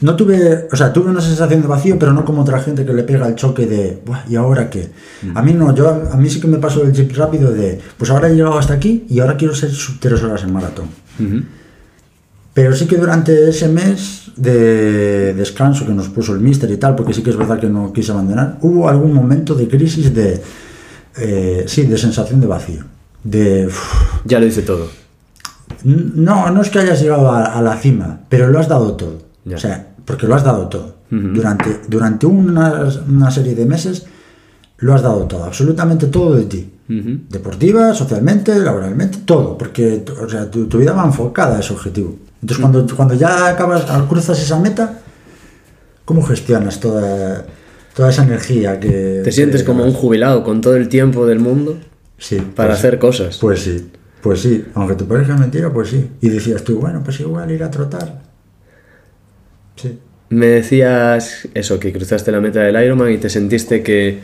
[0.02, 2.94] no tuve, o sea, tuve una sensación de vacío, pero no como otra gente que
[2.94, 4.90] le pega el choque de, "Buah, ¿y ahora qué?
[5.36, 8.12] A mí no, yo a mí sí que me pasó el chip rápido de, pues
[8.12, 10.88] ahora he llegado hasta aquí y ahora quiero ser sub 3 horas en maratón.
[12.54, 16.96] Pero sí que durante ese mes de descanso que nos puso el mister y tal,
[16.96, 20.42] porque sí que es verdad que no quise abandonar, hubo algún momento de crisis de,
[21.18, 22.84] eh, sí, de sensación de vacío.
[23.24, 23.70] De,
[24.26, 24.90] Ya lo hice todo.
[25.84, 29.20] No, no es que hayas llegado a, a la cima, pero lo has dado todo.
[29.46, 29.56] Ya.
[29.56, 31.02] O sea, porque lo has dado todo.
[31.10, 34.06] Durante, durante una, una serie de meses
[34.78, 36.70] lo has dado todo, absolutamente todo de ti.
[36.88, 39.58] Deportiva, socialmente, laboralmente, todo.
[39.58, 42.18] Porque o sea, tu, tu vida va enfocada a ese objetivo.
[42.42, 45.00] Entonces, cuando, cuando ya acabas, cruzas esa meta,
[46.06, 47.46] ¿cómo gestionas toda,
[47.96, 49.22] toda esa energía que...
[49.24, 51.78] Te sientes que- como un jubilado con todo el tiempo del mundo
[52.18, 53.38] Sí, para pues- hacer cosas.
[53.38, 56.10] Pues sí, pues sí, aunque te parezca mentira, pues sí.
[56.22, 58.22] Y decías tú, bueno, pues igual ir a trotar.
[59.76, 60.00] Sí.
[60.30, 64.20] Me decías eso, que cruzaste la meta del Ironman y te sentiste que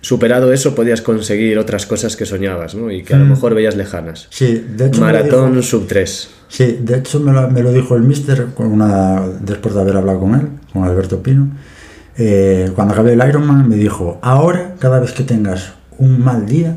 [0.00, 2.90] superado eso podías conseguir otras cosas que soñabas, ¿no?
[2.90, 4.26] Y que a lo mejor veías lejanas.
[4.30, 5.00] Sí, de hecho.
[5.00, 6.30] Maratón dijo- sub 3.
[6.48, 9.96] sí, de hecho me lo, me lo dijo el mister con una, después de haber
[9.96, 11.48] hablado con él, con Alberto Pino.
[12.16, 16.76] Eh, cuando acabé el Ironman me dijo, ahora cada vez que tengas un mal día,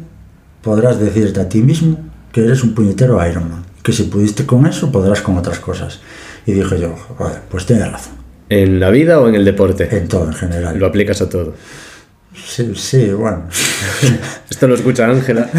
[0.61, 1.97] podrás decirte a ti mismo
[2.31, 3.63] que eres un puñetero Ironman.
[3.83, 5.99] Que si pudiste con eso, podrás con otras cosas.
[6.45, 8.13] Y dije yo, joder, pues tiene razón.
[8.49, 9.87] ¿En la vida o en el deporte?
[9.97, 10.77] En todo, en general.
[10.77, 11.55] Lo aplicas a todo.
[12.33, 13.47] Sí, sí, bueno.
[14.49, 15.49] Esto lo escucha Ángela.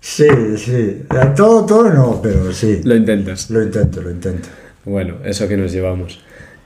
[0.00, 1.02] Sí, sí.
[1.36, 2.80] Todo, todo no, pero sí.
[2.84, 3.50] lo intentas.
[3.50, 4.48] Lo intento, lo intento.
[4.84, 6.20] Bueno, eso que nos llevamos.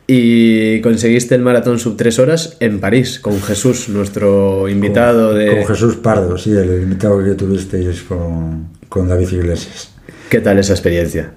[0.07, 5.57] Y conseguiste el maratón sub 3 horas en París con Jesús, nuestro invitado de...
[5.57, 9.93] Con Jesús Pardo, sí, el invitado que tuvisteis con, con David Iglesias.
[10.29, 11.33] ¿Qué tal esa experiencia?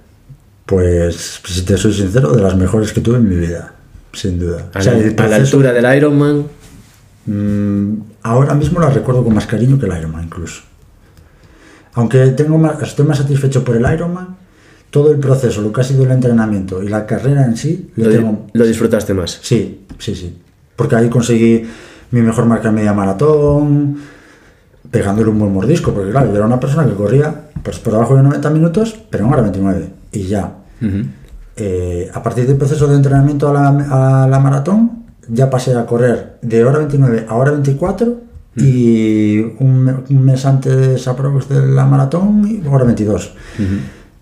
[0.65, 3.75] Pues, si te soy sincero, de las mejores que tuve en mi vida,
[4.13, 4.69] sin duda.
[4.73, 6.45] A, O sea, la, a la altura del Ironman,
[7.25, 10.61] mm, ahora mismo la recuerdo con más cariño que el Ironman, incluso.
[11.93, 14.35] Aunque tengo más, estoy más satisfecho por el Ironman,
[14.89, 18.09] todo el proceso, lo que ha sido el entrenamiento y la carrera en sí, lo,
[18.09, 19.39] tengo lo disfrutaste más.
[19.41, 20.37] Sí, sí, sí.
[20.75, 21.65] Porque ahí conseguí
[22.11, 23.97] mi mejor marca en media maratón,
[24.91, 28.15] pegándole un buen mordisco, porque claro, yo era una persona que corría pues, por debajo
[28.15, 30.55] de 90 minutos, pero en hora 29, y ya.
[31.57, 35.85] Eh, a partir del proceso de entrenamiento a la, a la maratón, ya pasé a
[35.85, 38.21] correr de hora 29 a hora 24
[38.57, 43.33] y un, me- un mes antes aprox de la maratón, hora 22.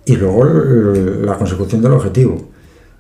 [0.06, 2.50] Y luego el- la consecución del objetivo.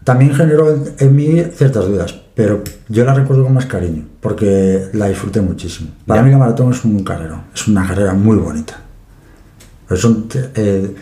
[0.03, 4.87] También generó en, en mí ciertas dudas, pero yo la recuerdo con más cariño, porque
[4.93, 5.91] la disfruté muchísimo.
[6.05, 6.25] Para Ya.
[6.25, 8.81] mí la maratón es un carrerón, es una carrera muy bonita.
[9.95, 10.93] Son eh,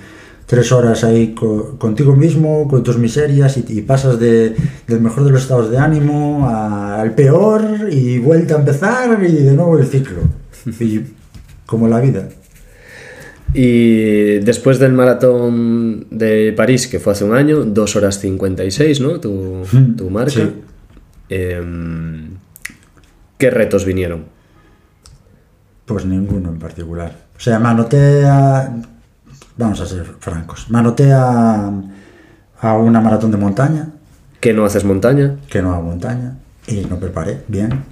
[0.51, 4.53] tres horas ahí co- contigo mismo, con tus miserias, y, y pasas de,
[4.85, 9.31] del mejor de los estados de ánimo a- al peor, y vuelta a empezar, y
[9.31, 10.17] de nuevo el ciclo.
[10.79, 11.01] Y
[11.65, 12.27] como la vida.
[13.53, 19.19] Y después del maratón de París, que fue hace un año, 2 horas 56, ¿no?
[19.19, 19.63] Tu,
[19.97, 20.31] tu marca.
[20.31, 20.51] sí.
[21.29, 22.31] Em,
[23.37, 24.25] ¿Qué retos vinieron?
[25.85, 27.15] Pues ninguno en particular.
[27.35, 28.71] O sea, me anoté a...
[29.57, 30.67] Vamos a ser francos.
[30.69, 31.69] Me anoté a,
[32.79, 33.89] una maratón de montaña,
[34.39, 35.35] ¿Qué no haces montaña?
[35.49, 36.35] que no hago montaña,
[36.67, 37.83] y no preparé bien.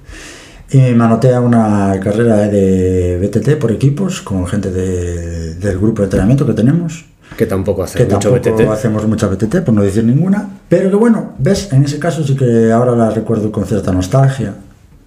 [0.71, 6.01] Y me anoté a una carrera de BTT por equipos con gente de- del grupo
[6.01, 7.05] de entrenamiento que tenemos.
[7.37, 8.69] Que tampoco haces Que mucho tampoco BTT.
[8.71, 10.47] hacemos mucha BTT, por no decir ninguna.
[10.67, 14.53] Pero que bueno, ves, en ese caso sí que ahora la recuerdo con cierta nostalgia,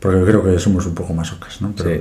[0.00, 1.72] porque creo que somos un poco masocas, ¿no?
[1.76, 2.00] Pero- Sí.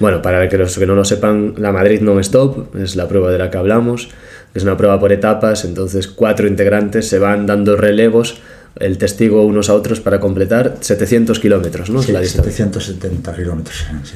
[0.00, 3.38] Bueno, para que los que no lo sepan, la Madrid Non-Stop es la prueba de
[3.38, 4.08] la que hablamos.
[4.54, 8.36] Es una prueba por etapas, entonces cuatro integrantes se van dando relevos,
[8.78, 12.02] el testigo unos a otros para completar 700 kilómetros, ¿no?
[12.02, 12.52] Sí, la distancia.
[12.52, 13.86] 770 kilómetros.
[14.04, 14.14] sí.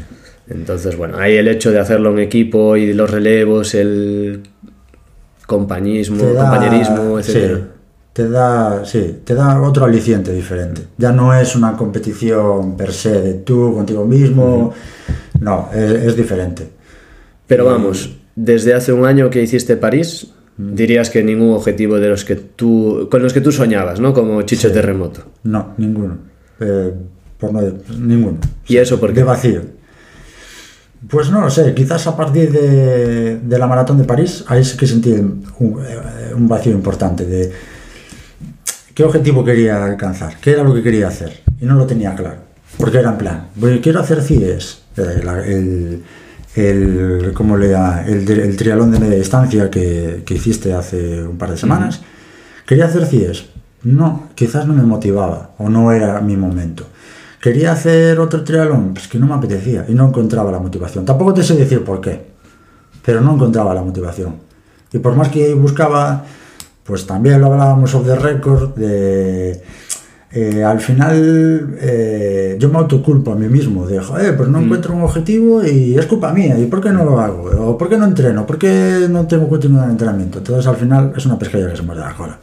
[0.50, 4.42] Entonces, bueno, ahí el hecho de hacerlo en equipo y los relevos, el
[5.46, 7.56] compañismo, da- compañerismo, etcétera.
[7.58, 7.62] sí,
[8.12, 10.82] te da, sí, te da otro aliciente diferente.
[10.96, 14.72] Ya no es una competición per se de tú contigo mismo.
[15.40, 16.68] No, es, es diferente.
[17.46, 22.24] Pero vamos, desde hace un año que hiciste París, dirías que ningún objetivo de los
[22.24, 24.12] que tú, con los que tú soñabas, ¿no?
[24.12, 25.22] Como Chicho Terremoto.
[25.44, 26.18] No, ninguno.
[26.60, 26.92] Eh,
[27.38, 27.60] por no,
[27.96, 28.38] ninguno.
[28.66, 29.20] ¿Y eso por qué?
[29.20, 29.60] De vacío.
[31.08, 34.76] Pues no lo sé, quizás a partir de, de la maratón de París, ahí sí
[34.76, 35.44] que sentí un,
[35.86, 37.52] eh, un vacío importante de
[38.94, 41.40] qué objetivo quería alcanzar, qué era lo que quería hacer.
[41.60, 42.38] Y no lo tenía claro,
[42.78, 46.02] porque era en plan, "Voy- quiero hacer CIES, eh, la- el,
[46.54, 48.04] el, ¿cómo le llama?
[48.06, 52.00] el, triatlón de media distancia que, que hiciste hace un par de semanas.
[52.66, 53.46] Quería hacer CIES.
[53.84, 56.84] No, quizás no me motivaba o no era mi momento.
[57.40, 61.04] Quería hacer otro triatlón, pues que no me apetecía y no encontraba la motivación.
[61.04, 62.26] Tampoco te sé decir por qué,
[63.04, 64.34] pero no encontraba la motivación.
[64.92, 66.24] Y por más que buscaba,
[66.82, 69.62] pues también lo hablábamos of the record, de
[70.30, 74.94] eh, al final eh, yo me autoculpo a mí mismo de, joder, pues no encuentro
[74.94, 77.44] un objetivo y es culpa mía, ¿y por qué no lo hago?
[77.70, 78.46] ¿O por qué no entreno?
[78.46, 80.38] ¿Por qué no tengo continuidad de entrenamiento?
[80.38, 82.38] Entonces al final es una pescadilla que se muerde la cola.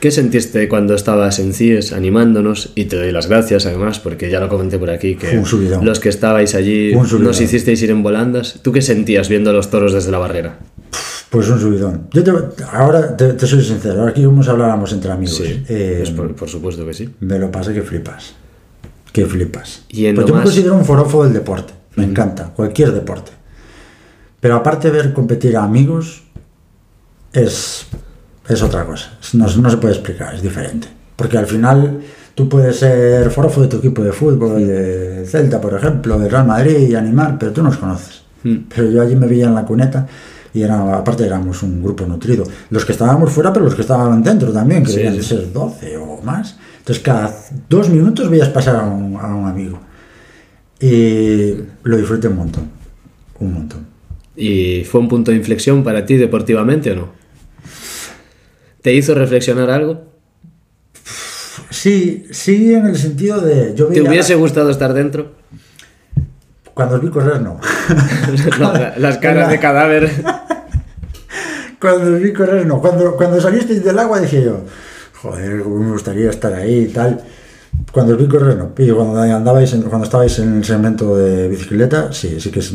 [0.00, 2.72] ¿Qué sentiste cuando estabas en CIES animándonos?
[2.74, 5.42] Y te doy las gracias además, porque ya lo comenté por aquí, que
[5.82, 8.60] los que estabais allí nos hicisteis ir en volandas.
[8.62, 10.58] ¿Tú qué sentías viendo los toros desde la barrera?
[11.34, 12.06] Pues un subidón.
[12.12, 15.42] Yo te- ahora te, te soy sincero, ahora aquí a habláramos entre amigos.
[15.44, 17.12] Eh, pues por, por supuesto que sí.
[17.18, 18.34] Me lo pasa que flipas.
[19.12, 19.82] Que flipas.
[19.88, 21.72] Y en Pues yo me considero un forofo del deporte.
[21.96, 23.32] Me encanta, cualquier deporte.
[24.38, 26.22] Pero aparte de ver competir a amigos,
[27.32, 27.86] es,
[28.48, 29.18] es otra cosa.
[29.32, 30.86] No, no se puede explicar, es diferente.
[31.16, 31.98] Porque al final
[32.36, 36.46] tú puedes ser forofo de tu equipo de fútbol, de Celta, por ejemplo, de Real
[36.46, 38.22] Madrid y animar, pero tú no los conoces.
[38.44, 38.56] Mm.
[38.72, 40.06] Pero yo allí me veía en la cuneta
[40.54, 42.44] y era, aparte éramos un grupo nutrido.
[42.70, 45.18] Los que estábamos fuera, pero los que estaban dentro también, que Sí, debían sí.
[45.18, 46.56] de ser 12 o más.
[46.78, 47.34] Entonces cada
[47.68, 49.80] dos minutos veías pasar a un, a un amigo.
[50.80, 52.70] Y lo disfruté un montón.
[53.40, 53.86] Un montón.
[54.36, 57.08] ¿Y fue un punto de inflexión para ti deportivamente o no?
[58.82, 60.04] ¿Te hizo reflexionar algo?
[61.70, 63.74] Sí, sí en el sentido de...
[63.74, 65.32] Yo ¿Te hubiese gustado estar dentro?
[66.74, 67.60] Cuando os vi correr, no.
[68.58, 70.10] No, la- las caras de cadáver.
[71.84, 72.80] Cuando os vi correr, no.
[72.80, 74.60] Cuando, cuando salisteis del agua dije yo,
[75.20, 77.20] joder, cómo me gustaría estar ahí y tal.
[77.92, 78.70] Cuando os vi correr, no.
[78.78, 82.72] Y cuando andabais, en- cuando estabais en el segmento de bicicleta, sí, sí que es...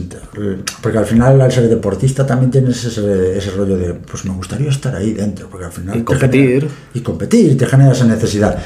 [0.82, 4.69] Porque al final, al ser deportista, también tienes ese, ese rollo de, pues me gustaría
[4.69, 5.98] estar ahí dentro, porque al final...
[5.98, 6.50] Y competir.
[6.62, 8.58] genera- y competir, te genera esa necesidad.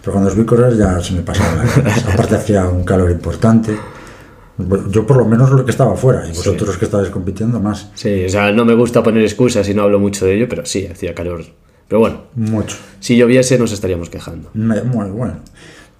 [0.00, 1.94] Pero cuando os vi correr ya se me pasaba la.
[2.12, 3.76] Aparte hacía un calor importante.
[4.90, 7.90] Yo por lo menos lo que estaba fuera, y vosotros los que estabais compitiendo más.
[7.94, 10.64] Sí, o sea, no me gusta poner excusas y no hablo mucho de ello, pero
[10.66, 11.44] sí, hacía calor.
[11.88, 12.76] Pero bueno, Mucho.
[13.00, 14.50] si lloviese nos estaríamos quejando.
[14.54, 15.36] Muy bueno.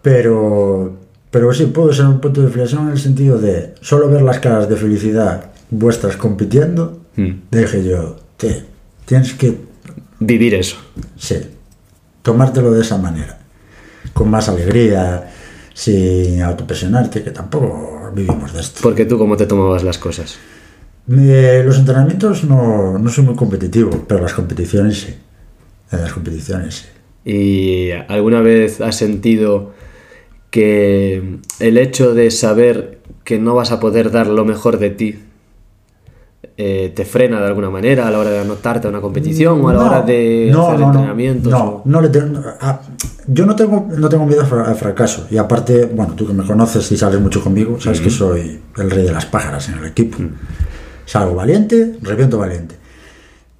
[0.00, 0.96] Pero,
[1.30, 4.40] pero sí, puedo ser un punto de inflexión en el sentido de solo ver las
[4.40, 7.30] caras de felicidad vuestras compitiendo, Mm.
[7.50, 8.64] dije yo, "Te,
[9.04, 9.56] tienes que,
[10.18, 10.76] Vivir eso.
[11.16, 11.36] sí,
[12.22, 13.38] tomártelo de esa manera,
[14.14, 15.30] con más alegría,
[15.74, 18.80] sin autopresionarte, que tampoco vivimos de esto.
[18.82, 20.38] Porque tú cómo te tomabas las cosas.
[21.06, 25.14] Los entrenamientos no, no soy muy competitivo, pero las competiciones sí.
[25.90, 27.30] En las competiciones sí.
[27.30, 29.72] ¿Y alguna vez has sentido
[30.50, 35.18] que el hecho de saber que no vas a poder dar lo mejor de ti
[36.56, 39.68] eh, te frena de alguna manera a la hora de anotarte a una competición o
[39.68, 41.50] a la hora de no, hacer no, entrenamientos?
[41.52, 42.80] No, no le tengo- ah,
[43.26, 45.26] yo no tengo, no tengo miedo al fra- al fracaso.
[45.30, 48.90] Y aparte, bueno, tú que me conoces y sales mucho conmigo, sabes que soy el
[48.90, 50.18] rey de las pájaras en el equipo.
[51.06, 52.76] Salgo valiente, reviento valiente.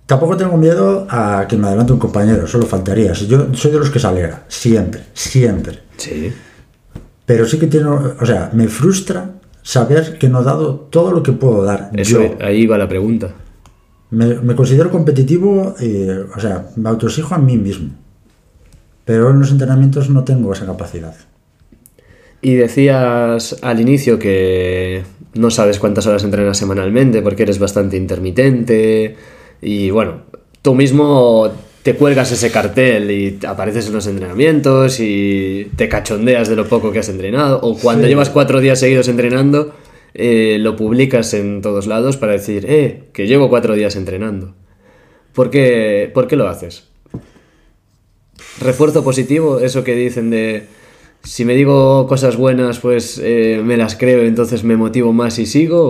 [0.07, 3.13] Tampoco tengo miedo a que me adelante un compañero, solo faltaría.
[3.13, 5.79] Yo soy de los que se alegra, siempre, siempre.
[5.97, 6.33] Sí.
[7.25, 9.31] Pero sí que tengo, o sea, me frustra
[9.63, 11.91] saber que no he dado todo lo que puedo dar.
[11.95, 12.37] Eso, yo.
[12.45, 13.31] ahí va la pregunta.
[14.11, 17.91] Me, me considero competitivo, eh, o sea, me autoexijo a mí mismo.
[19.13, 21.15] Pero en los entrenamientos no tengo esa capacidad.
[22.41, 25.03] Y decías al inicio que
[25.35, 29.15] no sabes cuántas horas entrenas semanalmente porque eres bastante intermitente
[29.61, 30.23] y bueno,
[30.63, 31.51] tú mismo
[31.83, 36.91] te cuelgas ese cartel y apareces en los entrenamientos y te cachondeas de lo poco
[36.91, 38.09] que has entrenado o cuando Sí.
[38.09, 39.75] llevas cuatro días seguidos entrenando
[40.15, 44.55] eh, lo publicas en todos lados para decir, eh, que llevo cuatro días entrenando.
[45.35, 46.89] ¿Por qué, ¿Por qué lo haces?
[48.63, 50.67] Refuerzo positivo, eso que dicen de
[51.23, 55.47] si me digo cosas buenas, pues eh, me las creo, entonces me motivo más y
[55.47, 55.81] sigo.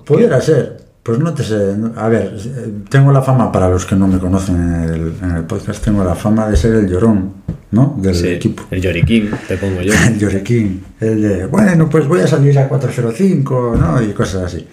[0.00, 1.74] o- Pudiera ser, pues no te sé.
[1.96, 5.36] A ver, eh, tengo la fama, para los que no me conocen en el, en
[5.38, 7.32] el podcast, tengo la fama de ser el llorón,
[7.70, 7.96] ¿no?
[8.02, 8.64] Del Sí, equipo.
[8.70, 9.92] el lloriquín, te pongo yo.
[10.06, 10.84] El lloriquín.
[11.00, 14.02] El de, bueno, pues voy a salir a 405, ¿no?
[14.02, 14.66] Y cosas así.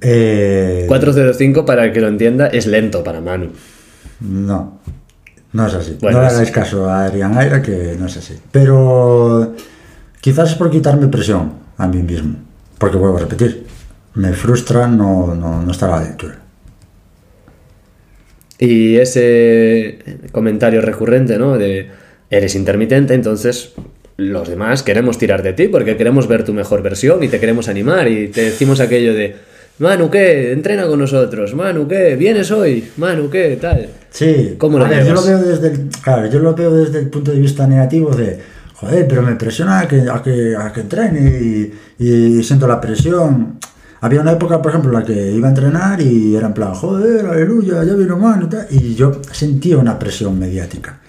[0.00, 3.50] Eh, 405, para el que lo entienda, es lento para Manu.
[4.20, 4.79] No,
[5.52, 5.96] no es así.
[6.00, 8.38] Bueno, no le hagáis caso a Adrián Aira, que no es así.
[8.50, 9.54] Pero
[10.20, 12.36] quizás es por quitarme presión a mí mismo.
[12.78, 13.66] Porque vuelvo a repetir,
[14.14, 16.38] me frustra no, no, no estar a la altura.
[18.58, 21.56] Y ese comentario recurrente, ¿no?
[21.56, 21.90] De
[22.28, 23.72] eres intermitente, entonces
[24.16, 27.68] los demás queremos tirar de ti porque queremos ver tu mejor versión y te queremos
[27.68, 29.34] animar y te decimos aquello de
[29.80, 30.52] Manu, ¿qué?
[30.52, 31.54] Entrena con nosotros.
[31.54, 32.14] Manu, ¿qué?
[32.14, 32.90] ¿Vienes hoy?
[32.98, 33.56] Manu, ¿qué?
[33.58, 33.88] Tal.
[34.10, 37.08] Sí, ¿Cómo lo ver, yo lo veo desde el, claro, yo lo veo desde el
[37.08, 38.38] punto de vista negativo de,
[38.74, 42.78] joder, pero me presiona a que, a que, a que entrene y, y siento la
[42.78, 43.58] presión.
[44.02, 46.74] Había una época, por ejemplo, en la que iba a entrenar y era en plan,
[46.74, 51.00] joder, aleluya, ya vino mano y tal, y yo sentía una presión mediática.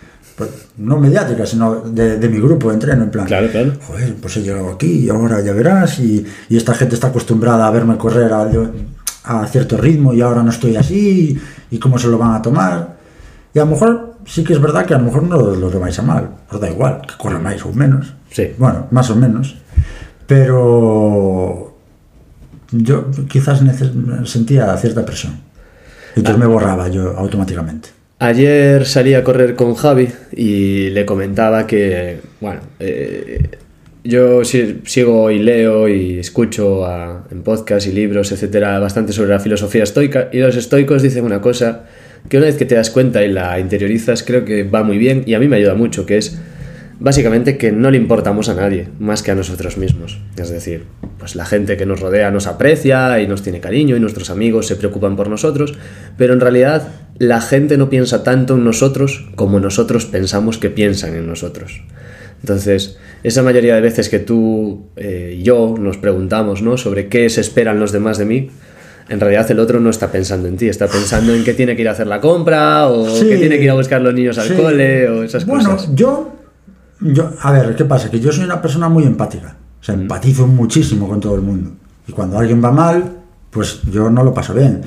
[0.47, 3.73] Pues, no mediática, sino de, de mi grupo de entreno, en plan, Claro, claro.
[3.87, 7.67] joder, pues he llegado aquí y ahora ya verás, y, y esta gente está acostumbrada
[7.67, 8.49] a verme correr a,
[9.23, 12.97] a cierto ritmo y ahora no estoy así, y, cómo se lo van a tomar.
[13.53, 15.99] Y a lo mejor sí que es verdad que a lo mejor no lo tomáis
[15.99, 18.13] a mal, os da igual, que corra más o menos.
[18.31, 18.51] Sí.
[18.57, 19.57] Bueno, más o menos.
[20.25, 21.77] Pero
[22.71, 23.61] yo quizás
[24.25, 25.33] sentía cierta presión.
[26.15, 27.89] Entonces me borraba yo automáticamente.
[28.23, 33.39] Ayer salí a correr con Javi y le comentaba que, bueno, eh,
[34.03, 36.85] yo si- sigo y leo y escucho
[37.31, 41.41] en podcast y libros, etcétera, bastante sobre la filosofía estoica y los estoicos dicen una
[41.41, 41.85] cosa
[42.29, 45.23] que una vez que te das cuenta y la interiorizas creo que va muy bien
[45.25, 46.39] y a mí me ayuda mucho, que es
[47.01, 50.19] básicamente que no le importamos a nadie más que a nosotros mismos.
[50.37, 50.85] Es decir,
[51.17, 54.67] pues la gente que nos rodea nos aprecia y nos tiene cariño y nuestros amigos
[54.67, 55.73] se preocupan por nosotros,
[56.17, 56.87] pero en realidad
[57.17, 61.81] la gente no piensa tanto en nosotros como nosotros pensamos que piensan en nosotros.
[62.41, 66.77] Entonces, esa mayoría de veces que tú eh, y yo nos preguntamos ¿no?
[66.77, 68.49] sobre qué se esperan los demás de mí,
[69.09, 71.81] en realidad el otro no está pensando en ti, está pensando en que tiene que
[71.81, 73.27] ir a hacer la compra o Sí.
[73.27, 74.53] que tiene que ir a buscar los niños al Sí.
[74.53, 75.89] cole o esas bueno, cosas.
[75.95, 76.35] yo,
[77.01, 78.09] yo, a ver, ¿qué pasa?
[78.09, 79.55] Que yo soy una persona muy empática.
[79.79, 81.71] O sea, empatizo muchísimo con todo el mundo.
[82.07, 83.17] Y cuando alguien va mal,
[83.49, 84.81] pues yo no lo paso bien.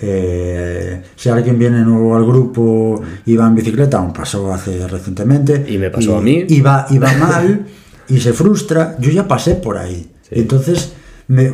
[0.00, 5.64] Eh, si alguien viene nuevo al grupo y va en bicicleta, aún pasó hace recientemente.
[5.68, 6.44] Y me pasó a mí.
[6.48, 7.66] Y va, y va mal
[8.08, 10.10] y se frustra, yo ya pasé por ahí.
[10.22, 10.40] Sí.
[10.40, 10.92] Entonces
[11.28, 11.52] me,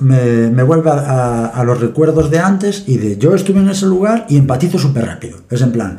[0.00, 3.68] me- me vuelve a, a- a los recuerdos de antes y de yo estuve en
[3.68, 5.38] ese lugar y empatizo súper rápido.
[5.50, 5.98] Es en plan,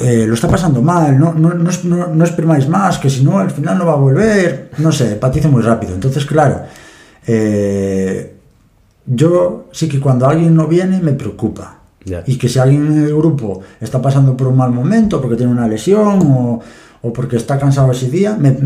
[0.00, 3.38] eh, lo está pasando mal, no, no, no, no, no exprimáis más, que si no
[3.38, 5.94] al final no va a volver, no sé, empatizo muy rápido.
[5.94, 6.62] Entonces, claro,
[7.26, 8.34] eh,
[9.06, 11.78] yo sí que cuando alguien no viene me preocupa.
[12.26, 15.52] Y que si alguien en el grupo está pasando por un mal momento, porque tiene
[15.52, 16.60] una lesión o,
[17.02, 18.56] o porque está cansado ese día, me-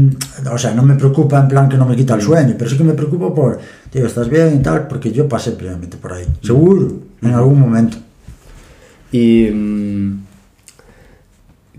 [0.50, 2.76] o sea, no me preocupa en plan que no me quita el sueño, pero sí
[2.78, 3.58] que me preocupo por,
[3.90, 4.88] tío, ¿estás bien y tal?
[4.88, 6.88] Porque yo pasé previamente por ahí, seguro,
[7.22, 7.98] en algún momento.
[9.12, 10.25] ¿Y mm,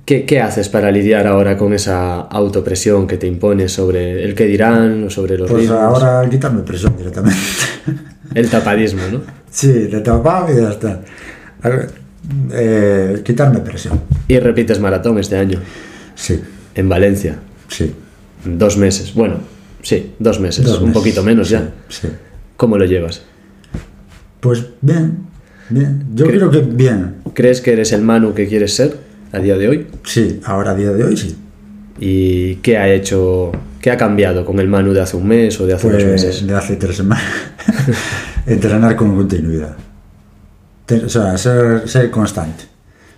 [0.07, 4.45] ¿qué, qué haces para lidiar ahora con esa autopresión que te impones sobre el que
[4.45, 6.01] dirán o sobre los Pues ritmos?
[6.01, 7.37] ahora quitarme presión directamente.
[8.33, 9.21] El tapadismo, ¿no?
[9.51, 11.01] sí, de tapado y ya está.
[11.61, 11.89] A ver,
[12.53, 14.01] eh, quitarme presión.
[14.27, 15.59] Y repites maratón este año
[16.15, 16.39] Sí,
[16.73, 17.35] en Valencia.
[17.67, 17.93] sí.
[18.45, 19.13] Dos meses.
[19.13, 19.35] Bueno,
[19.81, 20.63] sí, dos meses.
[20.65, 21.69] Dos un poquito menos ya.
[21.89, 22.07] Sí.
[22.55, 23.23] ¿Cómo lo llevas?
[24.39, 25.17] Pues bien,
[25.69, 26.05] bien.
[26.13, 27.15] Yo Cre- creo que bien.
[27.33, 28.95] ¿Crees que eres el Manu que quieres ser
[29.31, 29.87] a día de hoy?
[30.03, 31.35] Sí, ahora a día de hoy sí.
[31.99, 35.65] ¿Y qué ha hecho, qué ha cambiado con el Manu de hace un mes o
[35.65, 36.45] de hace dos Pues meses?
[36.47, 37.25] de hace tres semanas.
[38.45, 39.75] Entrenar con continuidad.
[40.85, 42.63] Te- o sea, ser, ser constante.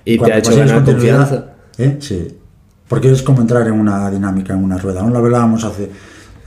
[0.06, 1.54] ¿Y te Cuando ha hecho ganar continuidad- confianza?
[1.78, 1.98] ¿eh?
[2.00, 2.28] Sí.
[2.88, 5.02] Porque es como entrar en una dinámica, en una rueda.
[5.02, 5.90] Aún lo hablábamos hace...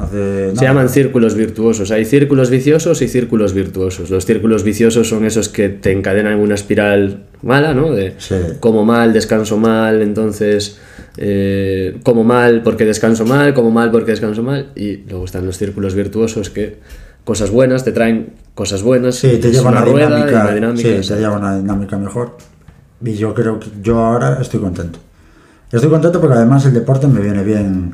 [0.03, 1.91] hace Se llaman círculos virtuosos.
[1.91, 4.11] Hay círculos viciosos y círculos virtuosos.
[4.11, 7.93] Los círculos viciosos son esos que te encadenan en una espiral mala, ¿no?
[7.93, 8.37] De Sí.
[8.61, 10.79] como mal, descanso mal, entonces
[11.17, 14.69] eh, como mal porque descanso mal, como mal porque descanso mal.
[14.75, 16.79] Y luego están los círculos virtuosos que
[17.25, 19.17] cosas buenas te traen cosas buenas.
[19.17, 21.03] Sí, te es lleva una rueda dinámica, una dinámica.
[21.03, 22.37] sí, te lleva una dinámica mejor.
[23.05, 24.99] Y yo creo que yo ahora estoy contento.
[25.71, 27.93] Estoy contento porque además el deporte me viene bien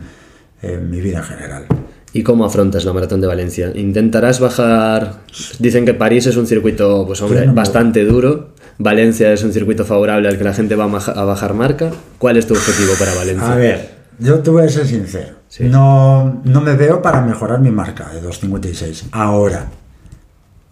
[0.62, 1.64] en mi vida en general.
[2.12, 3.71] ¿Y cómo afrontas la maratón de Valencia?
[3.75, 5.21] ¿Intentarás bajar?
[5.59, 8.51] Dicen que París es un circuito, pues hombre, bastante duro.
[8.79, 11.90] Valencia es un circuito favorable al que la gente va a bajar marca.
[12.18, 13.53] ¿Cuál es tu objetivo para Valencia?
[13.53, 15.37] A ver, yo te voy a ser sincero.
[15.49, 15.64] Sí.
[15.64, 19.66] No, no me veo para mejorar mi marca de 2.56 ahora.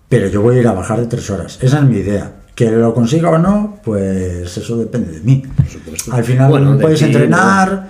[0.08, 1.58] Pero yo voy a ir a bajar de 3 horas.
[1.60, 2.32] Esa es mi idea.
[2.54, 5.42] Que lo consiga o no, pues eso depende de mí.
[5.70, 6.14] supuesto.
[6.14, 7.88] Al final Bueno, puedes ti, entrenar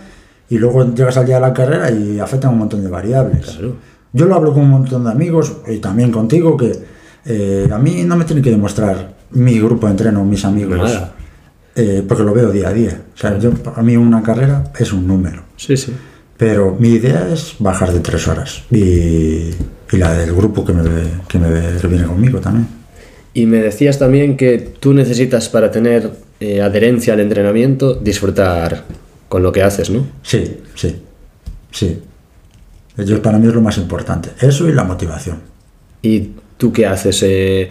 [0.49, 3.47] y luego llegas al día de la carrera y afectan un montón de variables.
[3.47, 3.77] Claro.
[4.13, 6.73] Yo lo hablo con un montón de amigos y también contigo que
[7.25, 11.13] eh, a mí no me tiene que demostrar mi grupo de entreno, mis amigos, Nada.
[11.75, 13.03] eh, porque lo veo día a día.
[13.15, 15.43] O sea, yo, a mí una carrera es un número.
[15.57, 15.93] Sí, sí.
[16.37, 19.51] Pero mi idea es bajar de tres horas y,
[19.91, 20.83] y la del grupo que, me,
[21.29, 22.69] que, me, que viene conmigo también.
[23.35, 28.85] Y me decías también que tú necesitas para tener eh, adherencia al entrenamiento disfrutar
[29.37, 30.07] con lo que haces, ¿no?
[30.23, 30.97] Sí, sí,
[31.71, 32.03] sí.
[32.97, 34.31] Yo, para mí es lo más importante.
[34.41, 35.41] Eso y la motivación.
[36.01, 37.69] ¿Y tú qué haces eh,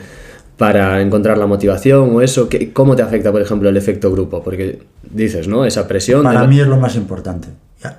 [0.58, 2.48] para encontrar la motivación o eso?
[2.48, 4.44] ¿Qué- ¿Cómo te afecta, por ejemplo, el efecto grupo?
[4.44, 5.66] Porque dices, ¿no?
[5.66, 6.22] Esa presión.
[6.22, 7.48] Para de- mí es lo más importante.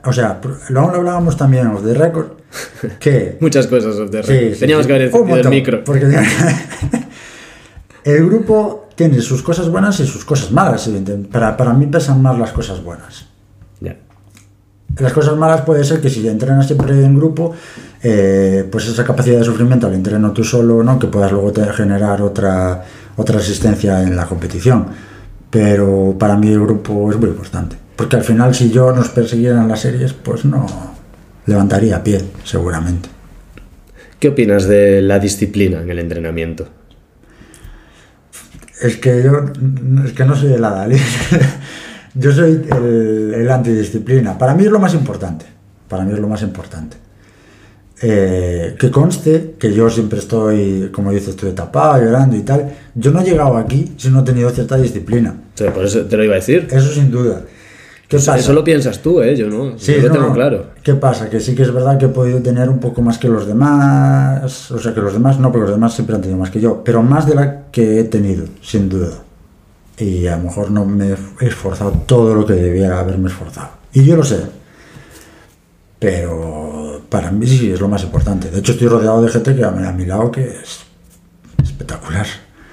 [0.05, 2.27] O sea, lo hablábamos también de récord,
[3.01, 4.55] que Muchas cosas off the Sí, record.
[4.55, 4.87] sí, Teníamos sí.
[4.87, 5.83] que haber encendido el micro.
[5.83, 6.07] Porque
[8.05, 10.87] el grupo tiene sus cosas buenas y sus cosas malas.
[10.87, 11.29] evidentemente.
[11.33, 13.27] Para, para mí pesan más las cosas buenas.
[14.99, 17.55] Las cosas malas puede ser que si entrenas siempre en grupo,
[18.03, 20.99] eh, pues esa capacidad de sufrimiento al entreno tú solo, ¿no?
[20.99, 22.83] que puedas luego te- generar otra,
[23.17, 24.87] otra asistencia en la competición.
[25.51, 27.77] Pero para mí el grupo es muy importante.
[27.95, 30.67] Porque al final si yo nos persiguiera en las series, pues no
[31.47, 33.09] levantaría pie, seguramente.
[34.19, 36.69] ¿Qué opinas de la disciplina en el entrenamiento?
[38.81, 39.33] Es que yo
[40.05, 41.01] es que no soy el Adalid.
[42.19, 44.37] yo soy el, el antidisciplina.
[44.39, 45.47] Para mí es lo más importante.
[45.89, 46.97] Para mí es lo más importante.
[48.03, 52.71] Eh, que conste que yo siempre estoy, como dices, estoy tapado, llorando y tal.
[52.95, 55.35] Yo no he llegado aquí si no he tenido cierta disciplina.
[55.55, 56.69] Sea, por eso te lo iba a decir.
[56.71, 57.43] Eso sin duda.
[58.09, 58.39] ¿Qué Eso, pasa?
[58.39, 59.35] eso lo piensas tú, ¿eh?
[59.35, 59.79] Yo no.
[59.79, 60.67] Sí, yo lo no, tengo claro.
[60.83, 61.29] ¿Qué pasa?
[61.31, 64.71] Que sí que es verdad que he podido tener un poco más que los demás.
[64.71, 66.83] O sea, que los demás no, porque los demás siempre han tenido más que yo.
[66.85, 69.11] Pero más de la que he tenido, sin duda.
[69.99, 73.71] Y a lo mejor no me he esforzado todo lo que debiera haberme esforzado.
[73.93, 74.41] Y yo lo sé.
[75.99, 78.51] Pero para mí sí es lo más importante.
[78.51, 80.81] De hecho, estoy rodeado de gente que a mi, lado que es
[81.63, 82.27] espectacular.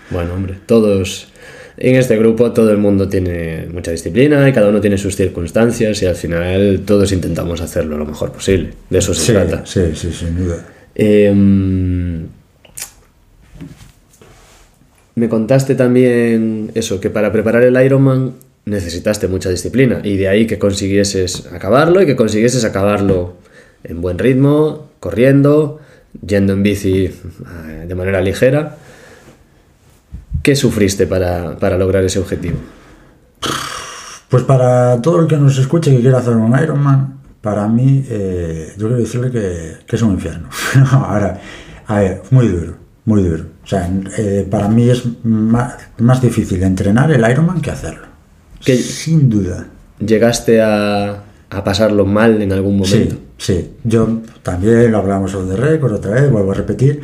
[0.09, 1.29] Bueno, hombre, todos.
[1.77, 6.03] En este grupo todo el mundo tiene mucha disciplina y cada uno tiene sus circunstancias
[6.03, 8.73] y al final todos intentamos hacerlo lo mejor posible.
[8.89, 9.65] De eso se Sí, trata.
[9.65, 10.57] sí, sí, sin duda.
[10.93, 12.27] Em,
[15.15, 18.33] me contaste también eso, que para preparar el Ironman
[18.65, 23.35] necesitaste mucha disciplina y de ahí que consiguieses acabarlo y que consiguieses acabarlo
[23.83, 25.81] en buen ritmo, corriendo,
[26.25, 28.77] yendo en bici eh, de manera ligera.
[30.41, 32.57] ¿Qué sufriste para, para lograr ese objetivo?
[34.29, 38.73] Pues para todo el que nos escuche que quiera hacer un Ironman, para mí, eh,
[38.77, 40.49] yo quiero decirle que, que es un infierno.
[40.91, 41.39] Ahora,
[41.85, 43.43] a ver, muy duro, muy duro.
[43.63, 48.07] O sea, eh, para mí es más, más difícil entrenar el Ironman que hacerlo.
[48.63, 49.67] Que- Sin duda.
[49.99, 53.15] ¿Llegaste a, a pasarlo mal en algún momento?
[53.37, 53.71] Sí, sí.
[53.83, 57.01] Yo también lo hablamos de récord otra vez, vuelvo a repetir.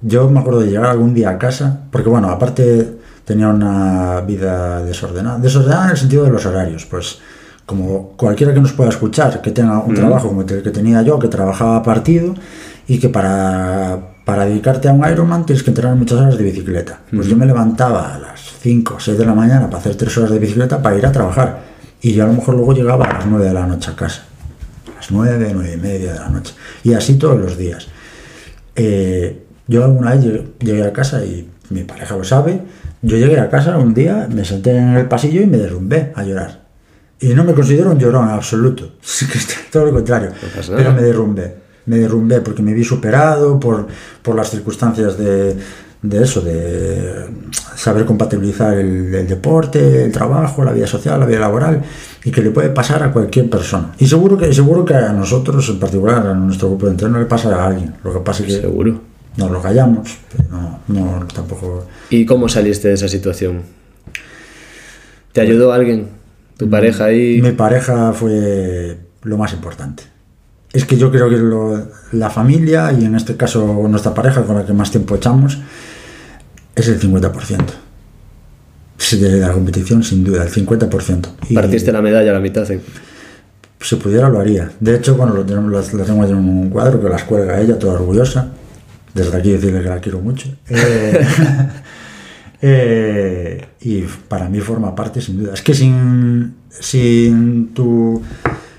[0.00, 4.82] Yo me acuerdo de llegar algún día a casa, porque bueno, aparte tenía una vida
[4.84, 5.38] desordenada.
[5.38, 7.20] Desordenada en el sentido de los horarios, pues
[7.64, 11.18] como cualquiera que nos pueda escuchar, que tenga un trabajo como el que tenía yo,
[11.20, 12.34] que trabajaba a partido
[12.88, 17.00] y que para, para dedicarte a un Ironman tienes que entrenar muchas horas de bicicleta.
[17.10, 20.18] Pues yo me levantaba a las 5 o 6 de la mañana para hacer 3
[20.18, 21.60] horas de bicicleta para ir a trabajar.
[22.00, 24.24] Y yo a lo mejor luego llegaba a las 9 de la noche a casa
[24.90, 26.54] a las 9, 9 y media de la noche.
[26.84, 27.88] Y así todos los días.
[28.76, 32.60] Eh, yo alguna vez llegué, a casa y mi pareja lo sabe.
[33.02, 36.22] Yo llegué a casa un día, me senté en el pasillo y me derrumbé a
[36.22, 36.62] llorar.
[37.20, 38.92] Y no me considero un llorón en absoluto.
[39.02, 40.30] Sí que es todo lo contrario.
[40.76, 41.61] Pero me derrumbé.
[41.86, 43.88] Me derrumbé porque me vi superado por,
[44.22, 45.56] por las circunstancias de,
[46.02, 47.26] de eso, de
[47.76, 51.82] saber compatibilizar el, el deporte, el trabajo, la vida social, la vida laboral,
[52.24, 53.92] y que le puede pasar a cualquier persona.
[53.98, 57.26] Y seguro que, seguro que a nosotros, en particular, a nuestro grupo de entreno, le
[57.26, 57.94] pasa a alguien.
[58.04, 59.00] Lo que pasa es que Seguro.
[59.36, 61.86] nos lo callamos, pero no, no tampoco.
[62.10, 63.62] ¿Y cómo saliste de esa situación?
[65.32, 66.08] ¿Te ayudó alguien?
[66.56, 67.40] ¿Tu pareja ahí?
[67.42, 70.04] Mi pareja fue lo más importante.
[70.72, 74.56] Es que yo creo que lo- la familia, y en este caso nuestra pareja con
[74.56, 75.58] la que más tiempo echamos,
[76.74, 77.74] es el 50%.
[78.96, 81.28] Sí, De la competición, sin duda, el 50%.
[81.48, 82.70] Y Partiste la medalla a la mitad.
[82.70, 82.80] ¿eh?
[83.80, 84.70] Si pudiera, lo haría.
[84.80, 87.78] De hecho, bueno, lo, tenemos, lo- lo tengo en un cuadro que las cuelga ella,
[87.78, 88.52] toda orgullosa.
[89.12, 90.48] Desde aquí decirle que la quiero mucho.
[90.70, 91.26] Eh,
[92.62, 95.54] eh, y para mí forma parte, sin duda.
[95.54, 98.22] Es que sin, sin, tu,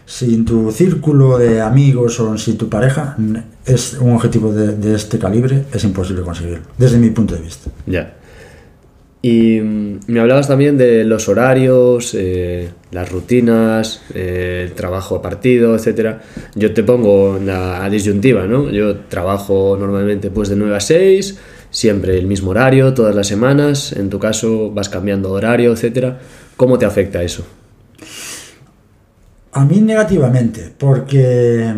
[0.05, 3.15] sin tu círculo de amigos o sin tu pareja,
[3.65, 7.69] es un objetivo de, este calibre, es imposible conseguirlo, desde mi punto de vista.
[7.85, 8.15] Ya.
[9.21, 15.21] Y mm, me hablabas también de los horarios, eh, las rutinas, eh, el trabajo a
[15.21, 16.21] partido, etcétera.
[16.55, 18.69] Yo te pongo la disyuntiva, ¿no?
[18.69, 21.39] Yo trabajo normalmente pues de 9 a 6,
[21.69, 23.93] siempre el mismo horario, todas las semanas.
[23.93, 26.19] En tu caso vas cambiando horario, etcétera.
[26.57, 27.45] ¿Cómo te afecta eso?
[29.53, 31.73] A mí negativamente, porque...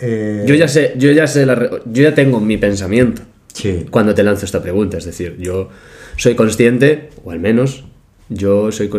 [0.00, 1.54] eh, Yo ya sé, yo ya sé, la
[1.84, 3.86] yo ya tengo mi pensamiento Sí.
[3.90, 4.98] cuando te lanzo esta pregunta.
[4.98, 5.68] Es decir, yo
[6.16, 7.84] soy consciente, o al menos
[8.28, 8.90] yo soy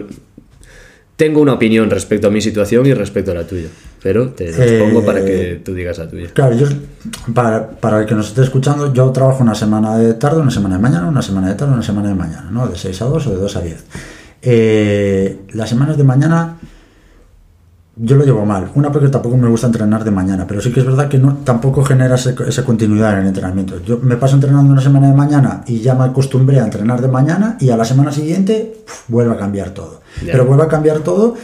[1.18, 3.68] tengo una opinión respecto a mi situación y respecto a la tuya.
[4.04, 6.28] Pero te expongo Eh, para que tú digas la tuya.
[6.34, 6.68] Claro, yo,
[7.34, 10.76] para, para el que nos esté escuchando, yo trabajo una semana de tarde, una semana
[10.76, 12.68] de mañana, una semana de tarde, una semana de mañana, ¿no?
[12.68, 13.84] De 6 a 2 o de 2 a 10.
[14.42, 16.58] Eh, las semanas de mañana
[17.98, 18.70] yo lo llevo mal.
[18.76, 21.38] Una porque tampoco me gusta entrenar de mañana, pero sí que es verdad que no,
[21.44, 23.80] tampoco genera ese- esa continuidad en el entrenamiento.
[23.82, 27.08] Yo me paso entrenando una semana de mañana y ya me acostumbré a entrenar de
[27.08, 30.02] mañana y a la semana siguiente pf, vuelve a cambiar todo.
[30.26, 31.36] Pero vuelve a cambiar todo,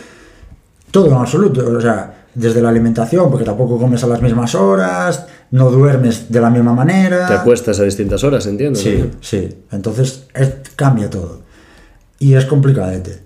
[0.91, 1.66] todo en absoluto.
[1.78, 6.39] O sea, desde la alimentación, porque tampoco comes a las mismas horas, no duermes de
[6.41, 7.28] la misma manera.
[7.28, 8.80] Te acuestas a distintas horas, entiendo.
[8.80, 9.18] Sí, ¿no?
[9.22, 9.58] sí.
[9.72, 11.41] Entonces es- cambia todo.
[12.20, 13.20] Y es complicadete.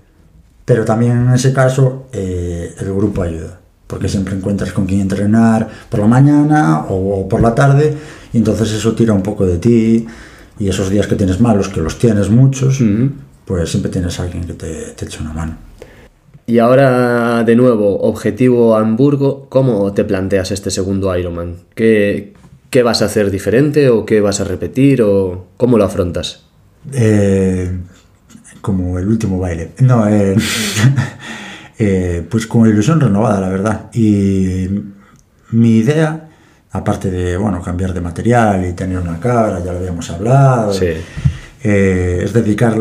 [0.65, 3.59] Pero también en ese caso eh, el grupo ayuda.
[3.87, 7.95] Porque siempre encuentras con quién entrenar por la mañana o, por la tarde.
[8.33, 10.07] Y entonces eso tira un poco de ti.
[10.57, 12.81] Y esos días que tienes malos, que los tienes muchos,
[13.45, 15.57] pues siempre tienes a alguien que te, te eche una mano.
[16.47, 21.57] Y ahora, de nuevo, objetivo Hamburgo, ¿cómo te planteas este segundo Ironman?
[21.73, 22.33] ¿Qué,
[22.69, 26.43] qué vas a hacer diferente o qué vas a repetir o cómo lo afrontas?
[26.93, 27.71] Eh,
[28.65, 29.73] como el último baile.
[29.81, 30.35] No, eh,
[31.77, 33.91] eh, pues con ilusión renovada, la verdad.
[33.93, 34.67] Y
[35.51, 36.29] mi idea,
[36.71, 40.87] aparte de bueno, cambiar de material y tener una cabra, ya lo habíamos hablado, Sí.
[41.63, 42.75] eh, es dedicar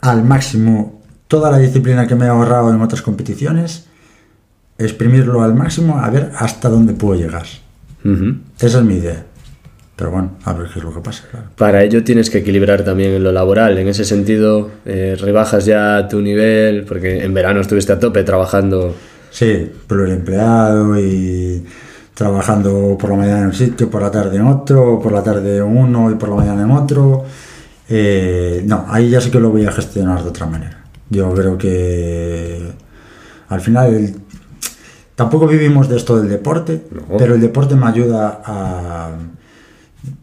[0.00, 3.86] al máximo toda la disciplina que me he ahorrado en otras competiciones,
[4.78, 7.46] exprimirlo al máximo a ver hasta dónde puedo llegar.
[8.04, 8.34] Ujú.
[8.58, 9.26] Esa es mi idea.
[10.00, 11.46] Pero bueno, a ver qué es lo que pasa, claro.
[11.58, 13.76] Para ello tienes que equilibrar también en lo laboral.
[13.76, 18.94] En ese sentido, eh, rebajas ya tu nivel, porque en verano estuviste a tope trabajando.
[19.30, 21.62] Sí, pluriempleado y
[22.14, 25.58] trabajando por la mañana en un sitio, por la tarde en otro, por la tarde
[25.58, 27.24] en uno y por la mañana en otro.
[27.86, 30.82] Eh, no, ahí ya sí que lo voy a gestionar de otra manera.
[31.10, 32.72] Yo creo que
[33.50, 34.14] al final el-
[35.14, 37.18] tampoco vivimos de esto del deporte, No.
[37.18, 39.10] pero el deporte me ayuda a,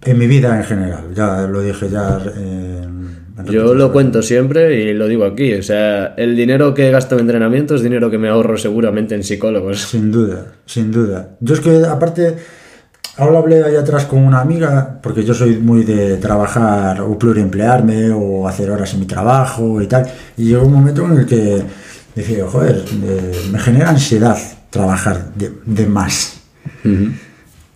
[0.04, 1.14] en mi vida en general.
[1.14, 2.20] Ya lo dije ya.
[2.36, 5.54] eh, en Yo lo cuento siempre y lo digo aquí.
[5.54, 9.24] O sea, el dinero que gasto en entrenamiento es dinero que me ahorro seguramente en
[9.24, 9.82] psicólogos.
[9.82, 11.36] Sin duda, sin duda.
[11.40, 12.36] Yo es que aparte,
[13.18, 18.10] ahora hablé ahí atrás con una amiga, porque yo soy muy de trabajar o pluriemplearme
[18.12, 20.08] o hacer horas en mi trabajo y tal.
[20.36, 21.62] Y llegó un momento en el que
[22.16, 24.38] decía, joder, eh, me genera ansiedad
[24.72, 26.42] trabajar de, de más.
[26.84, 27.12] Ujú.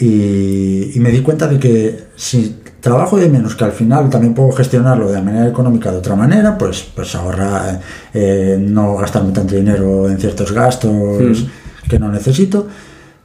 [0.05, 4.33] Y, y me di cuenta de que si trabajo de menos, que al final también
[4.33, 7.79] puedo gestionarlo de manera económica de otra manera, pues, pues ahorrar,
[8.13, 11.45] eh, no gastarme tanto dinero en ciertos gastos
[11.87, 12.67] que no necesito.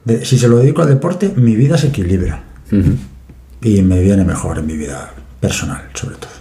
[0.05, 2.91] De- si se lo dedico al deporte, mi vida se equilibra Ujú.
[3.63, 6.31] y me viene mejor en mi vida personal, sobre todo.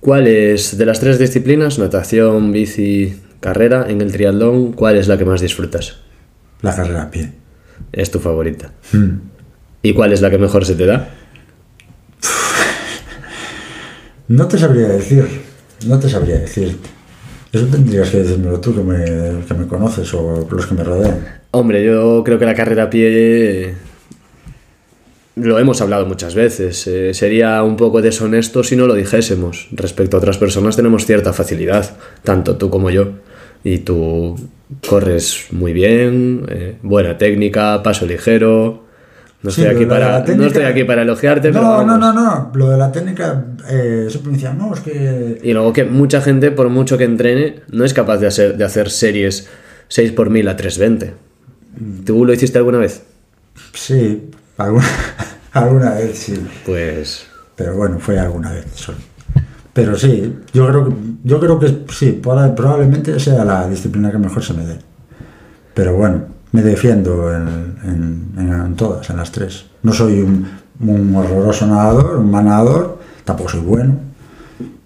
[0.00, 5.18] ¿Cuál es, de las tres disciplinas, natación, bici, carrera, en el triatlón, cuál es la
[5.18, 5.98] que más disfrutas?
[6.62, 7.32] La carrera a pie.
[7.92, 8.72] Es tu favorita.
[8.92, 9.35] Mm.
[9.82, 11.10] ¿Y cuál es la que mejor se te da?
[14.28, 15.24] No te sabría decir,
[15.86, 16.76] no te sabría decir.
[17.52, 19.04] Eso tendrías que decírmelo tú, que me,
[19.46, 21.40] que me conoces o los que me rodean.
[21.52, 23.74] Hombre, yo creo que la carrera a pie
[25.36, 26.86] lo hemos hablado muchas veces.
[26.86, 29.68] eh, sería un poco deshonesto si no lo dijésemos.
[29.70, 33.10] Respecto a otras personas tenemos cierta facilidad, tanto tú como yo.
[33.62, 34.36] Y tú
[34.88, 38.85] corres muy bien, eh, buena técnica, paso ligero.
[39.42, 41.62] No Sí, estoy, aquí para, no estoy aquí para elogiarte, pero.
[41.62, 41.98] No, no, vamos.
[41.98, 42.50] no, no.
[42.54, 45.38] Lo de la técnica, eh, siempre me decían, no, es que.
[45.42, 48.64] Y luego que mucha gente, por mucho que entrene, no es capaz de hacer, de
[48.64, 49.48] hacer series
[49.88, 51.14] 6 por 1000 a 320.
[52.04, 53.02] ¿Tú lo hiciste alguna vez?
[53.74, 54.86] Sí, alguna,
[55.52, 56.34] alguna vez sí.
[56.64, 57.26] Pues.
[57.54, 58.98] Pero bueno, fue alguna vez solo.
[59.72, 64.16] Pero sí, yo creo que, yo creo que sí, proba- probablemente sea la disciplina que
[64.18, 64.78] mejor se me dé.
[65.74, 66.24] Pero bueno,
[66.56, 67.76] me defiendo en,
[68.38, 69.66] en- todas, en las tres.
[69.82, 70.46] No soy un,
[70.80, 73.94] un horroroso nadador, un mal nadador, tampoco soy bueno.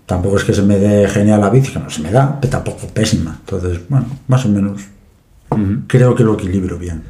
[0.07, 2.51] Tampoco es que se me dé genial la bici, que no se me da, pero
[2.53, 3.37] tampoco pésima.
[3.41, 4.83] Entonces, bueno, más o menos
[5.87, 7.03] creo que lo equilibro bien.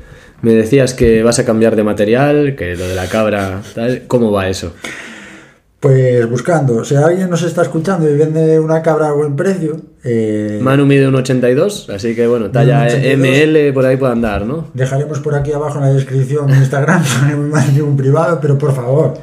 [0.42, 4.04] Me decías que vas a cambiar de material, que lo de la cabra, tal.
[4.06, 4.72] ¿Cómo va eso?
[5.80, 10.60] Pues buscando, si alguien nos está escuchando y vende una cabra a buen precio, eh,
[10.62, 13.16] Manu mide un 82, así que bueno, talla 1,82.
[13.16, 14.68] ML por ahí puede andar, ¿no?
[14.74, 17.02] dejaremos por aquí abajo en la descripción mi Instagram,
[17.50, 19.14] no un privado, pero por favor,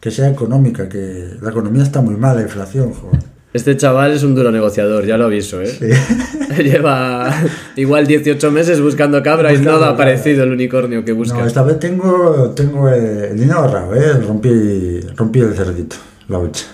[0.00, 3.33] que sea económica, que la economía está muy mala, la inflación, joder.
[3.54, 5.70] Este chaval es un duro negociador, ya lo aviso, ¿eh?
[6.58, 7.32] Lleva
[7.76, 11.38] igual 18 meses buscando cabra y Buscando no ha aparecido el unicornio que busca.
[11.38, 14.12] No, esta vez tengo, tengo el dinero ahorrado, ¿eh?
[14.26, 15.94] rompí, rompí el cerdito,
[16.28, 16.64] la hucha.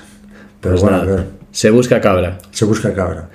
[0.63, 2.39] Pero Pues bueno, nada, a ver, se busca cabra.
[2.51, 3.29] se busca cabra.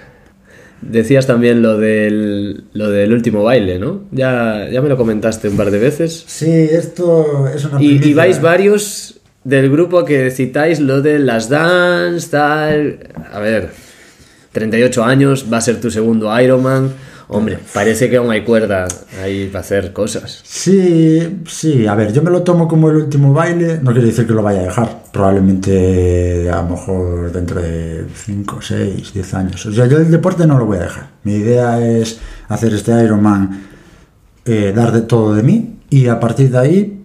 [0.81, 4.05] Decías también lo del, lo del último baile, ¿no?
[4.11, 6.23] Ya, ya me lo comentaste un par de veces.
[6.27, 11.47] Sí, esto es una Y, y vais varios del grupo que citáis lo de las
[11.47, 12.99] dance, tal.
[13.31, 13.69] A ver,
[14.51, 16.91] 38 años, va a ser tu segundo Ironman.
[17.27, 18.87] Hombre, parece que aún hay cuerda
[19.23, 20.41] ahí para hacer cosas.
[20.43, 24.27] Sí, sí, a ver, yo me lo tomo como el último baile, no quiere decir
[24.27, 29.65] que lo vaya a dejar, probablemente a lo mejor dentro de 5, 6, 10 años.
[29.65, 31.07] O sea, yo el deporte no lo voy a dejar.
[31.23, 33.63] Mi idea es hacer este Ironman,
[34.45, 37.04] eh, dar de todo de mí y a partir de ahí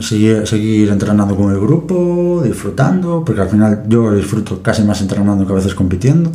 [0.00, 5.46] seguir, seguir entrenando con el grupo, disfrutando, porque al final yo disfruto casi más entrenando
[5.46, 6.32] que a veces compitiendo,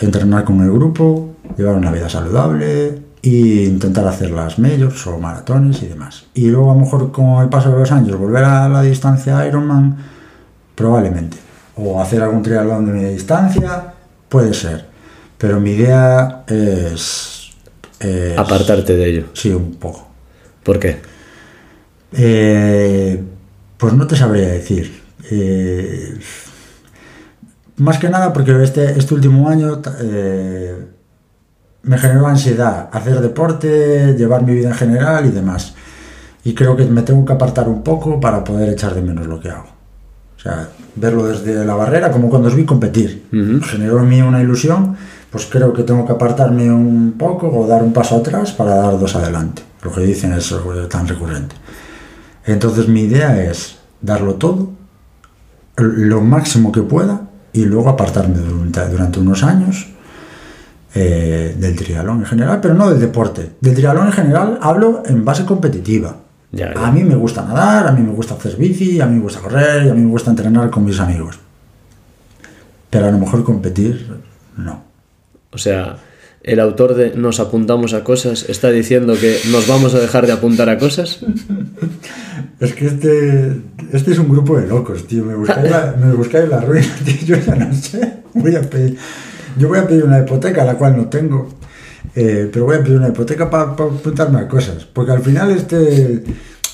[0.00, 5.82] entrenar con el grupo, llevar una vida saludable e intentar hacer las majors o maratones
[5.82, 6.24] y demás.
[6.34, 9.46] Y luego a lo mejor con el paso de los años volver a la distancia
[9.46, 9.96] Ironman,
[10.74, 11.36] probablemente.
[11.76, 13.94] O hacer algún triatlón de media distancia,
[14.28, 14.86] puede ser.
[15.38, 17.50] Pero mi idea es...
[18.00, 19.24] es- Apartarte de ello.
[19.32, 20.08] Sí, un poco.
[20.62, 21.00] ¿Por qué?
[22.12, 23.22] Eh,
[23.78, 25.02] pues no te sabría decir.
[25.30, 26.18] Eh,
[27.76, 30.86] más que nada porque este, este último año eh,
[31.82, 35.74] me generó ansiedad hacer deporte, llevar mi vida en general y demás.
[36.44, 39.40] Y creo que me tengo que apartar un poco para poder echar de menos lo
[39.40, 39.68] que hago.
[40.36, 43.26] O sea, verlo desde la barrera, como cuando os vi competir.
[43.32, 43.64] Ujú.
[43.64, 44.96] Generó en mí una ilusión,
[45.30, 48.98] pues creo que tengo que apartarme un poco o dar un paso atrás para dar
[48.98, 49.62] dos adelante.
[49.82, 50.52] Lo que dicen es
[50.88, 51.54] tan recurrente.
[52.46, 54.70] Entonces mi idea es darlo todo,
[55.76, 59.88] lo máximo que pueda, y luego apartarme durante, durante unos años
[60.94, 63.52] eh, del triatlón en general, pero no del deporte.
[63.60, 66.16] Del triatlón en general hablo en base competitiva.
[66.50, 66.86] Ya, ya.
[66.86, 69.40] A mí me gusta nadar, a mí me gusta hacer bici, a mí me gusta
[69.40, 71.38] correr y a mí me gusta entrenar con mis amigos.
[72.90, 74.06] Pero a lo mejor competir,
[74.56, 74.84] no.
[75.50, 75.96] O sea,
[76.42, 80.32] el autor de Nos apuntamos a cosas está diciendo que nos vamos a dejar de
[80.32, 81.20] apuntar a cosas.
[82.64, 83.60] Es que este,
[83.92, 85.24] este es un grupo de locos, tío.
[85.24, 85.68] Me buscáis
[86.48, 87.14] la, ruina, tío.
[87.24, 88.18] Yo ya no sé.
[88.34, 88.96] Voy a pedir,
[89.58, 91.48] yo voy a pedir una hipoteca, la cual no tengo.
[92.14, 94.84] eh, pero voy a pedir una hipoteca para apuntarme a cosas.
[94.84, 96.22] Porque al final, este,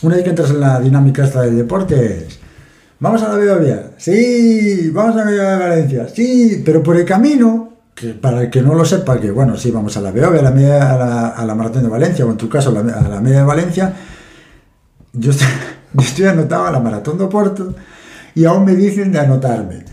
[0.03, 2.39] una vez que entras en la dinámica esta del deporte es...
[3.01, 7.05] Vamos a la Beovia, sí, vamos a la Beovia de Valencia, sí, pero por el
[7.05, 10.41] camino, que para el que no lo sepa, que bueno, sí, vamos a la Beovia,
[10.41, 12.83] a la, media- a la, a la Maratón de Valencia, o en tu caso a
[12.83, 13.95] la, a la media de Valencia,
[15.13, 15.47] yo estoy,
[15.99, 17.75] estoy anotado a la Maratón de Oporto
[18.35, 19.85] y aún me dicen de anotarme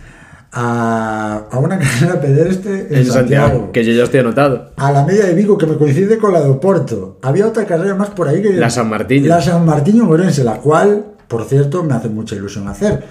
[0.52, 4.72] a, a una carrera pedestre en, En Santiago, Santiago, que yo ya estoy anotado.
[4.78, 7.20] a la media de Vigo que me coincide con la de Oporto.
[7.22, 9.28] Había otra carrera más por ahí que La San Martiño.
[9.28, 13.04] La San Martiño Morense, la cual, por cierto, me hace mucha ilusión hacer.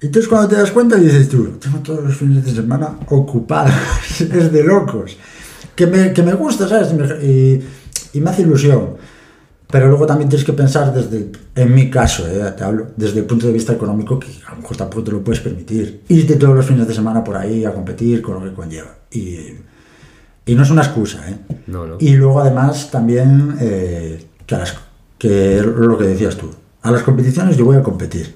[0.00, 3.74] Entonces cuando te das cuenta dices tú, tengo todos los fines de semana ocupados,
[4.20, 5.18] es de locos.
[5.74, 6.88] Que me, que me gusta, ¿sabes?
[7.22, 7.64] Y Y,
[8.14, 8.96] y me hace ilusión.
[9.70, 13.24] Pero luego también tienes que pensar desde, en mi caso, eh, te hablo, desde el
[13.26, 16.02] punto de vista económico, que a lo mejor tampoco te lo puedes permitir.
[16.08, 18.88] Irte todos los fines de semana por ahí a competir con lo que conlleva.
[19.12, 19.36] Y,
[20.46, 21.36] y no es una excusa, ¿eh?
[21.68, 21.96] No, no.
[22.00, 24.74] Y luego además también, eh, que, las-
[25.18, 26.50] que es lo que decías tú,
[26.82, 28.34] a las competiciones yo voy a competir.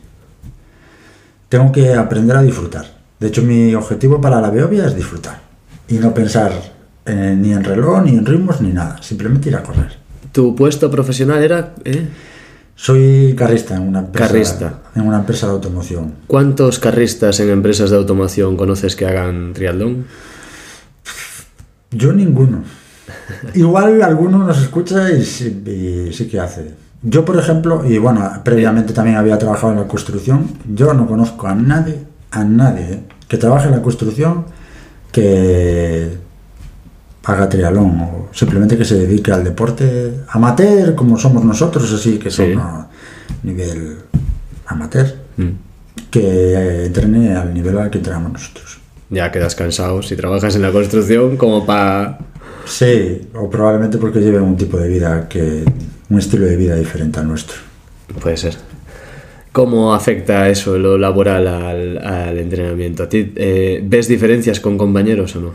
[1.49, 2.87] Tengo que aprender a disfrutar.
[3.19, 5.41] De hecho, mi objetivo para la Beovia es disfrutar.
[5.89, 6.53] Y no pensar
[7.07, 9.03] eh, ni en reloj, ni en ritmos, ni nada.
[9.03, 10.04] Simplemente ir a correr.
[10.35, 11.75] ¿Tu puesto profesional era?
[11.85, 12.09] eh?
[12.75, 14.83] Soy carrista en una empresa, Carrista.
[14.97, 16.13] En una empresa de automoción.
[16.27, 20.07] ¿Cuántos carristas en empresas de automoción conoces que hagan triatlón?
[21.93, 22.65] Yo ninguno.
[23.55, 26.75] Igual alguno nos escucha y sí, y sí que hace.
[27.01, 31.47] Yo, por ejemplo, y bueno, previamente también había trabajado en la construcción, yo no conozco
[31.47, 32.01] a nadie,
[32.33, 34.47] a nadie que trabaje en la construcción
[35.13, 36.24] que
[37.25, 42.31] haga triatlón o simplemente que se dedique al deporte amateur como somos nosotros, así que
[42.31, 42.53] son Sí.
[42.59, 42.87] a
[43.43, 43.97] nivel
[44.67, 45.07] amateur,
[45.37, 45.49] Mm.
[46.11, 46.21] que
[46.55, 48.79] eh, entrene al nivel al que entrenamos nosotros.
[49.11, 52.19] Ya quedas cansado si trabajas en la construcción como para...
[52.67, 55.65] Sí, o probablemente porque lleven un tipo de vida que.
[56.09, 57.57] un estilo de vida diferente al nuestro.
[58.21, 58.55] Puede ser.
[59.53, 63.03] ¿Cómo afecta eso, lo laboral, al, al entrenamiento?
[63.05, 65.51] ¿A ti eh, ves diferencias con compañeros o no?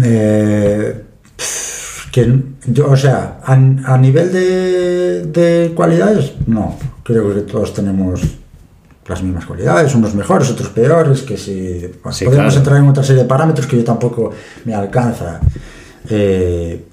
[0.00, 1.02] Eh,
[2.12, 6.76] que yo, o sea, a, a nivel de, de cualidades, no.
[7.02, 8.20] Creo que todos tenemos
[9.08, 11.80] las mismas cualidades, unos mejores, otros peores, que si
[12.10, 12.56] Sí, podemos claro.
[12.56, 14.30] entrar en otra serie de parámetros que yo tampoco
[14.64, 15.40] me alcanza.
[16.08, 16.84] Eh,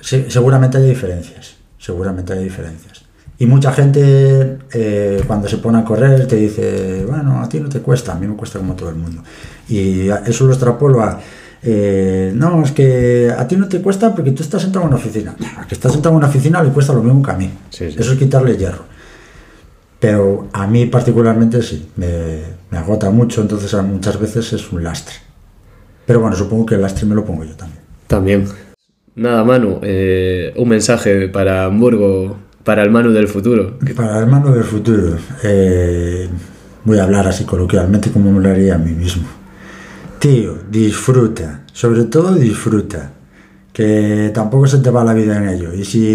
[0.00, 3.02] sí, seguramente hay diferencias, seguramente hay diferencias.
[3.38, 7.70] Y mucha gente eh, cuando se pone a correr te dice, bueno, a ti no
[7.70, 9.22] te cuesta, a mí me cuesta como todo el mundo.
[9.68, 11.18] Y eso lo extrapolo a,
[11.62, 14.98] eh, no, es que a ti no te cuesta porque tú estás sentado en una
[14.98, 15.36] oficina.
[15.58, 17.50] A que estás sentado en una oficina le cuesta lo mismo que a mí.
[17.70, 17.96] Sí, sí.
[17.98, 18.84] Eso es quitarle hierro.
[19.98, 22.40] Pero a mí particularmente sí, me,
[22.70, 25.14] me agota mucho, entonces muchas veces es un lastre.
[26.06, 27.80] Pero bueno, supongo que el lastre me lo pongo yo también.
[28.06, 28.48] También.
[29.14, 33.78] Nada, Manu, eh, un mensaje para Hamburgo, para el Manu del futuro.
[33.94, 36.28] Para el Manu del futuro, eh,
[36.84, 39.39] voy a hablar así coloquialmente como me lo haría a mí mismo.
[40.20, 43.10] Tío, disfruta, sobre todo disfruta,
[43.72, 45.72] que tampoco se te va la vida en ello.
[45.72, 46.06] Y si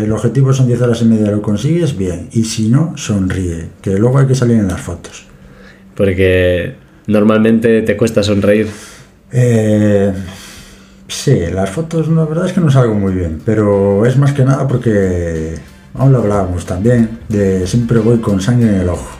[0.00, 2.28] el objetivo son 10 horas y media lo consigues, bien.
[2.30, 5.26] Y si no, sonríe, que luego hay que salir en las fotos.
[5.96, 6.76] Porque
[7.08, 8.68] normalmente te cuesta sonreír.
[9.32, 10.12] Eh,
[11.08, 14.44] sí, las fotos la verdad es que no salgo muy bien, pero es más que
[14.44, 15.56] nada porque
[15.94, 19.16] aún lo hablábamos también, de siempre voy con sangre en el ojo.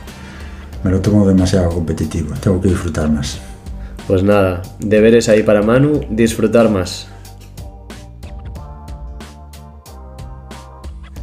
[0.85, 3.46] Me lo tomo demasiado competitivo, tengo que disfrutar más.
[4.07, 7.07] Pues nada, deberes ahí para Manu, disfrutar más.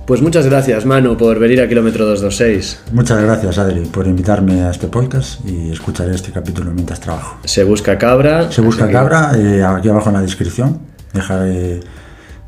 [0.06, 2.92] Pues muchas gracias, Manu, por venir a Kilómetro 226.
[2.92, 7.38] Muchas gracias, Adri, por invitarme a este podcast y escucharé este capítulo mientras trabajo.
[7.44, 8.52] Se busca cabra.
[8.52, 10.80] Se busca que- cabra, eh, aquí abajo en la descripción.
[11.14, 11.80] Dejaré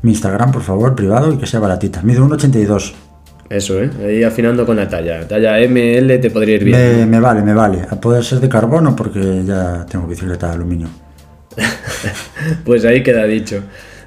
[0.03, 2.03] mi Instagram, por favor, privado y que sea baratita.
[2.03, 2.93] Mido 1,82.
[3.49, 3.89] Eso, ¿eh?
[4.05, 5.27] Ahí afinando con la talla.
[5.27, 6.99] Talla ML te podría ir bien.
[6.99, 7.81] Me, me vale, me vale.
[7.89, 10.87] A poder ser de carbono porque ya tengo bicicleta de aluminio.
[12.63, 13.63] Pues ahí queda dicho.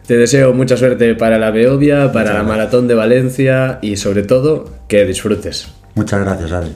[0.06, 4.68] Te deseo mucha suerte para la Beovia, para la Maratón de Valencia y sobre todo
[4.88, 5.68] que disfrutes.
[5.94, 6.72] Muchas gracias, Adri.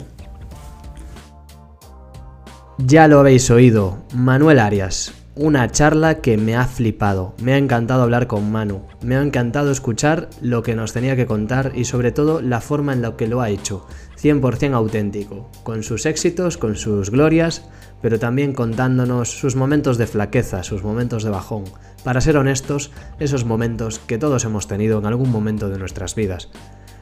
[2.79, 5.12] Ya lo habéis oído, Manuel Arias.
[5.37, 7.35] Una charla que me ha flipado.
[7.43, 8.82] Me ha encantado hablar con Manu.
[9.03, 12.93] Me ha encantado escuchar lo que nos tenía que contar y sobre todo la forma
[12.93, 13.85] en la que lo ha hecho.
[14.16, 15.51] 100% auténtico.
[15.64, 17.64] Con sus éxitos, con sus glorias,
[18.01, 21.64] pero también contándonos sus momentos de flaqueza, sus momentos de bajón.
[22.05, 26.49] Para ser honestos, esos momentos que todos hemos tenido en algún momento de nuestras vidas.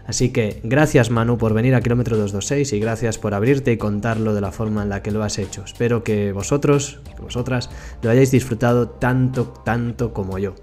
[0.07, 4.35] Así que gracias Manu por venir a Kilómetro 226 y gracias por abrirte y contarlo
[4.35, 5.63] de la forma en la que lo has hecho.
[5.65, 7.71] Espero que vosotros, que vosotras,
[8.03, 10.55] lo hayáis disfrutado tanto, tanto como yo.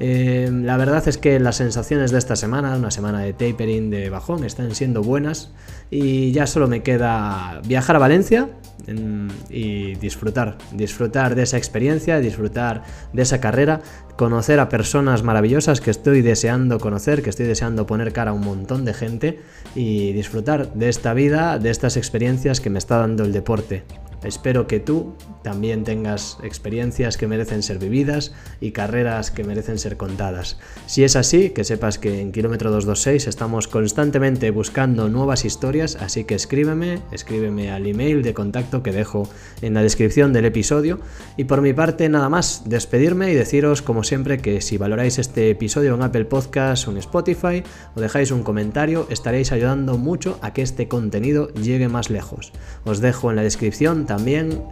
[0.00, 4.10] Eh, la verdad es que las sensaciones de esta semana, una semana de tapering, de
[4.10, 5.52] bajón, están siendo buenas
[5.90, 8.48] y ya solo me queda viajar a Valencia
[8.88, 12.82] mm, y disfrutar, disfrutar de esa experiencia, disfrutar
[13.12, 13.82] de esa carrera,
[14.16, 18.44] conocer a personas maravillosas que estoy deseando conocer, que estoy deseando poner cara a un
[18.44, 19.40] montón de gente
[19.76, 23.84] y disfrutar de esta vida, de estas experiencias que me está dando el deporte.
[24.24, 25.14] Espero que tú
[25.44, 30.58] también tengas experiencias que merecen ser vividas y carreras que merecen ser contadas.
[30.86, 36.24] Si es así, que sepas que en Kilómetro 226 estamos constantemente buscando nuevas historias, así
[36.24, 39.28] que escríbeme, escríbeme al email de contacto que dejo
[39.62, 40.98] en la descripción del episodio.
[41.36, 45.50] Y por mi parte, nada más, despedirme y deciros, como siempre, que si valoráis este
[45.50, 47.62] episodio en Apple Podcast o en Spotify
[47.94, 52.52] o dejáis un comentario, estaréis ayudando mucho a que este contenido llegue más lejos.
[52.84, 54.62] Os dejo en la descripción también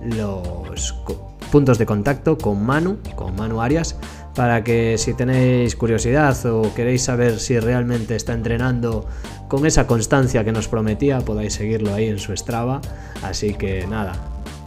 [1.04, 3.96] co- puntos de contacto con Manu, con Manu Arias,
[4.34, 9.06] para que si tenéis curiosidad o queréis saber si realmente está entrenando
[9.48, 12.80] con esa constancia que nos prometía, podáis seguirlo ahí en su Strava.
[13.22, 14.14] Así que nada,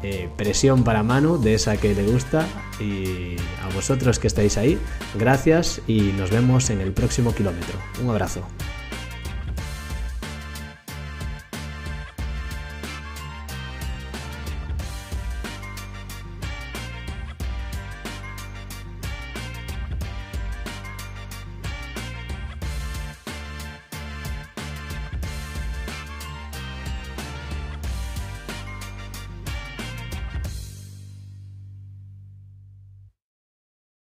[0.04, 2.46] eh, presión para Manu, de esa que le gusta,
[2.80, 4.78] y a vosotros que estáis ahí,
[5.18, 7.80] gracias y nos vemos en el próximo kilómetro.
[8.04, 8.42] Un abrazo.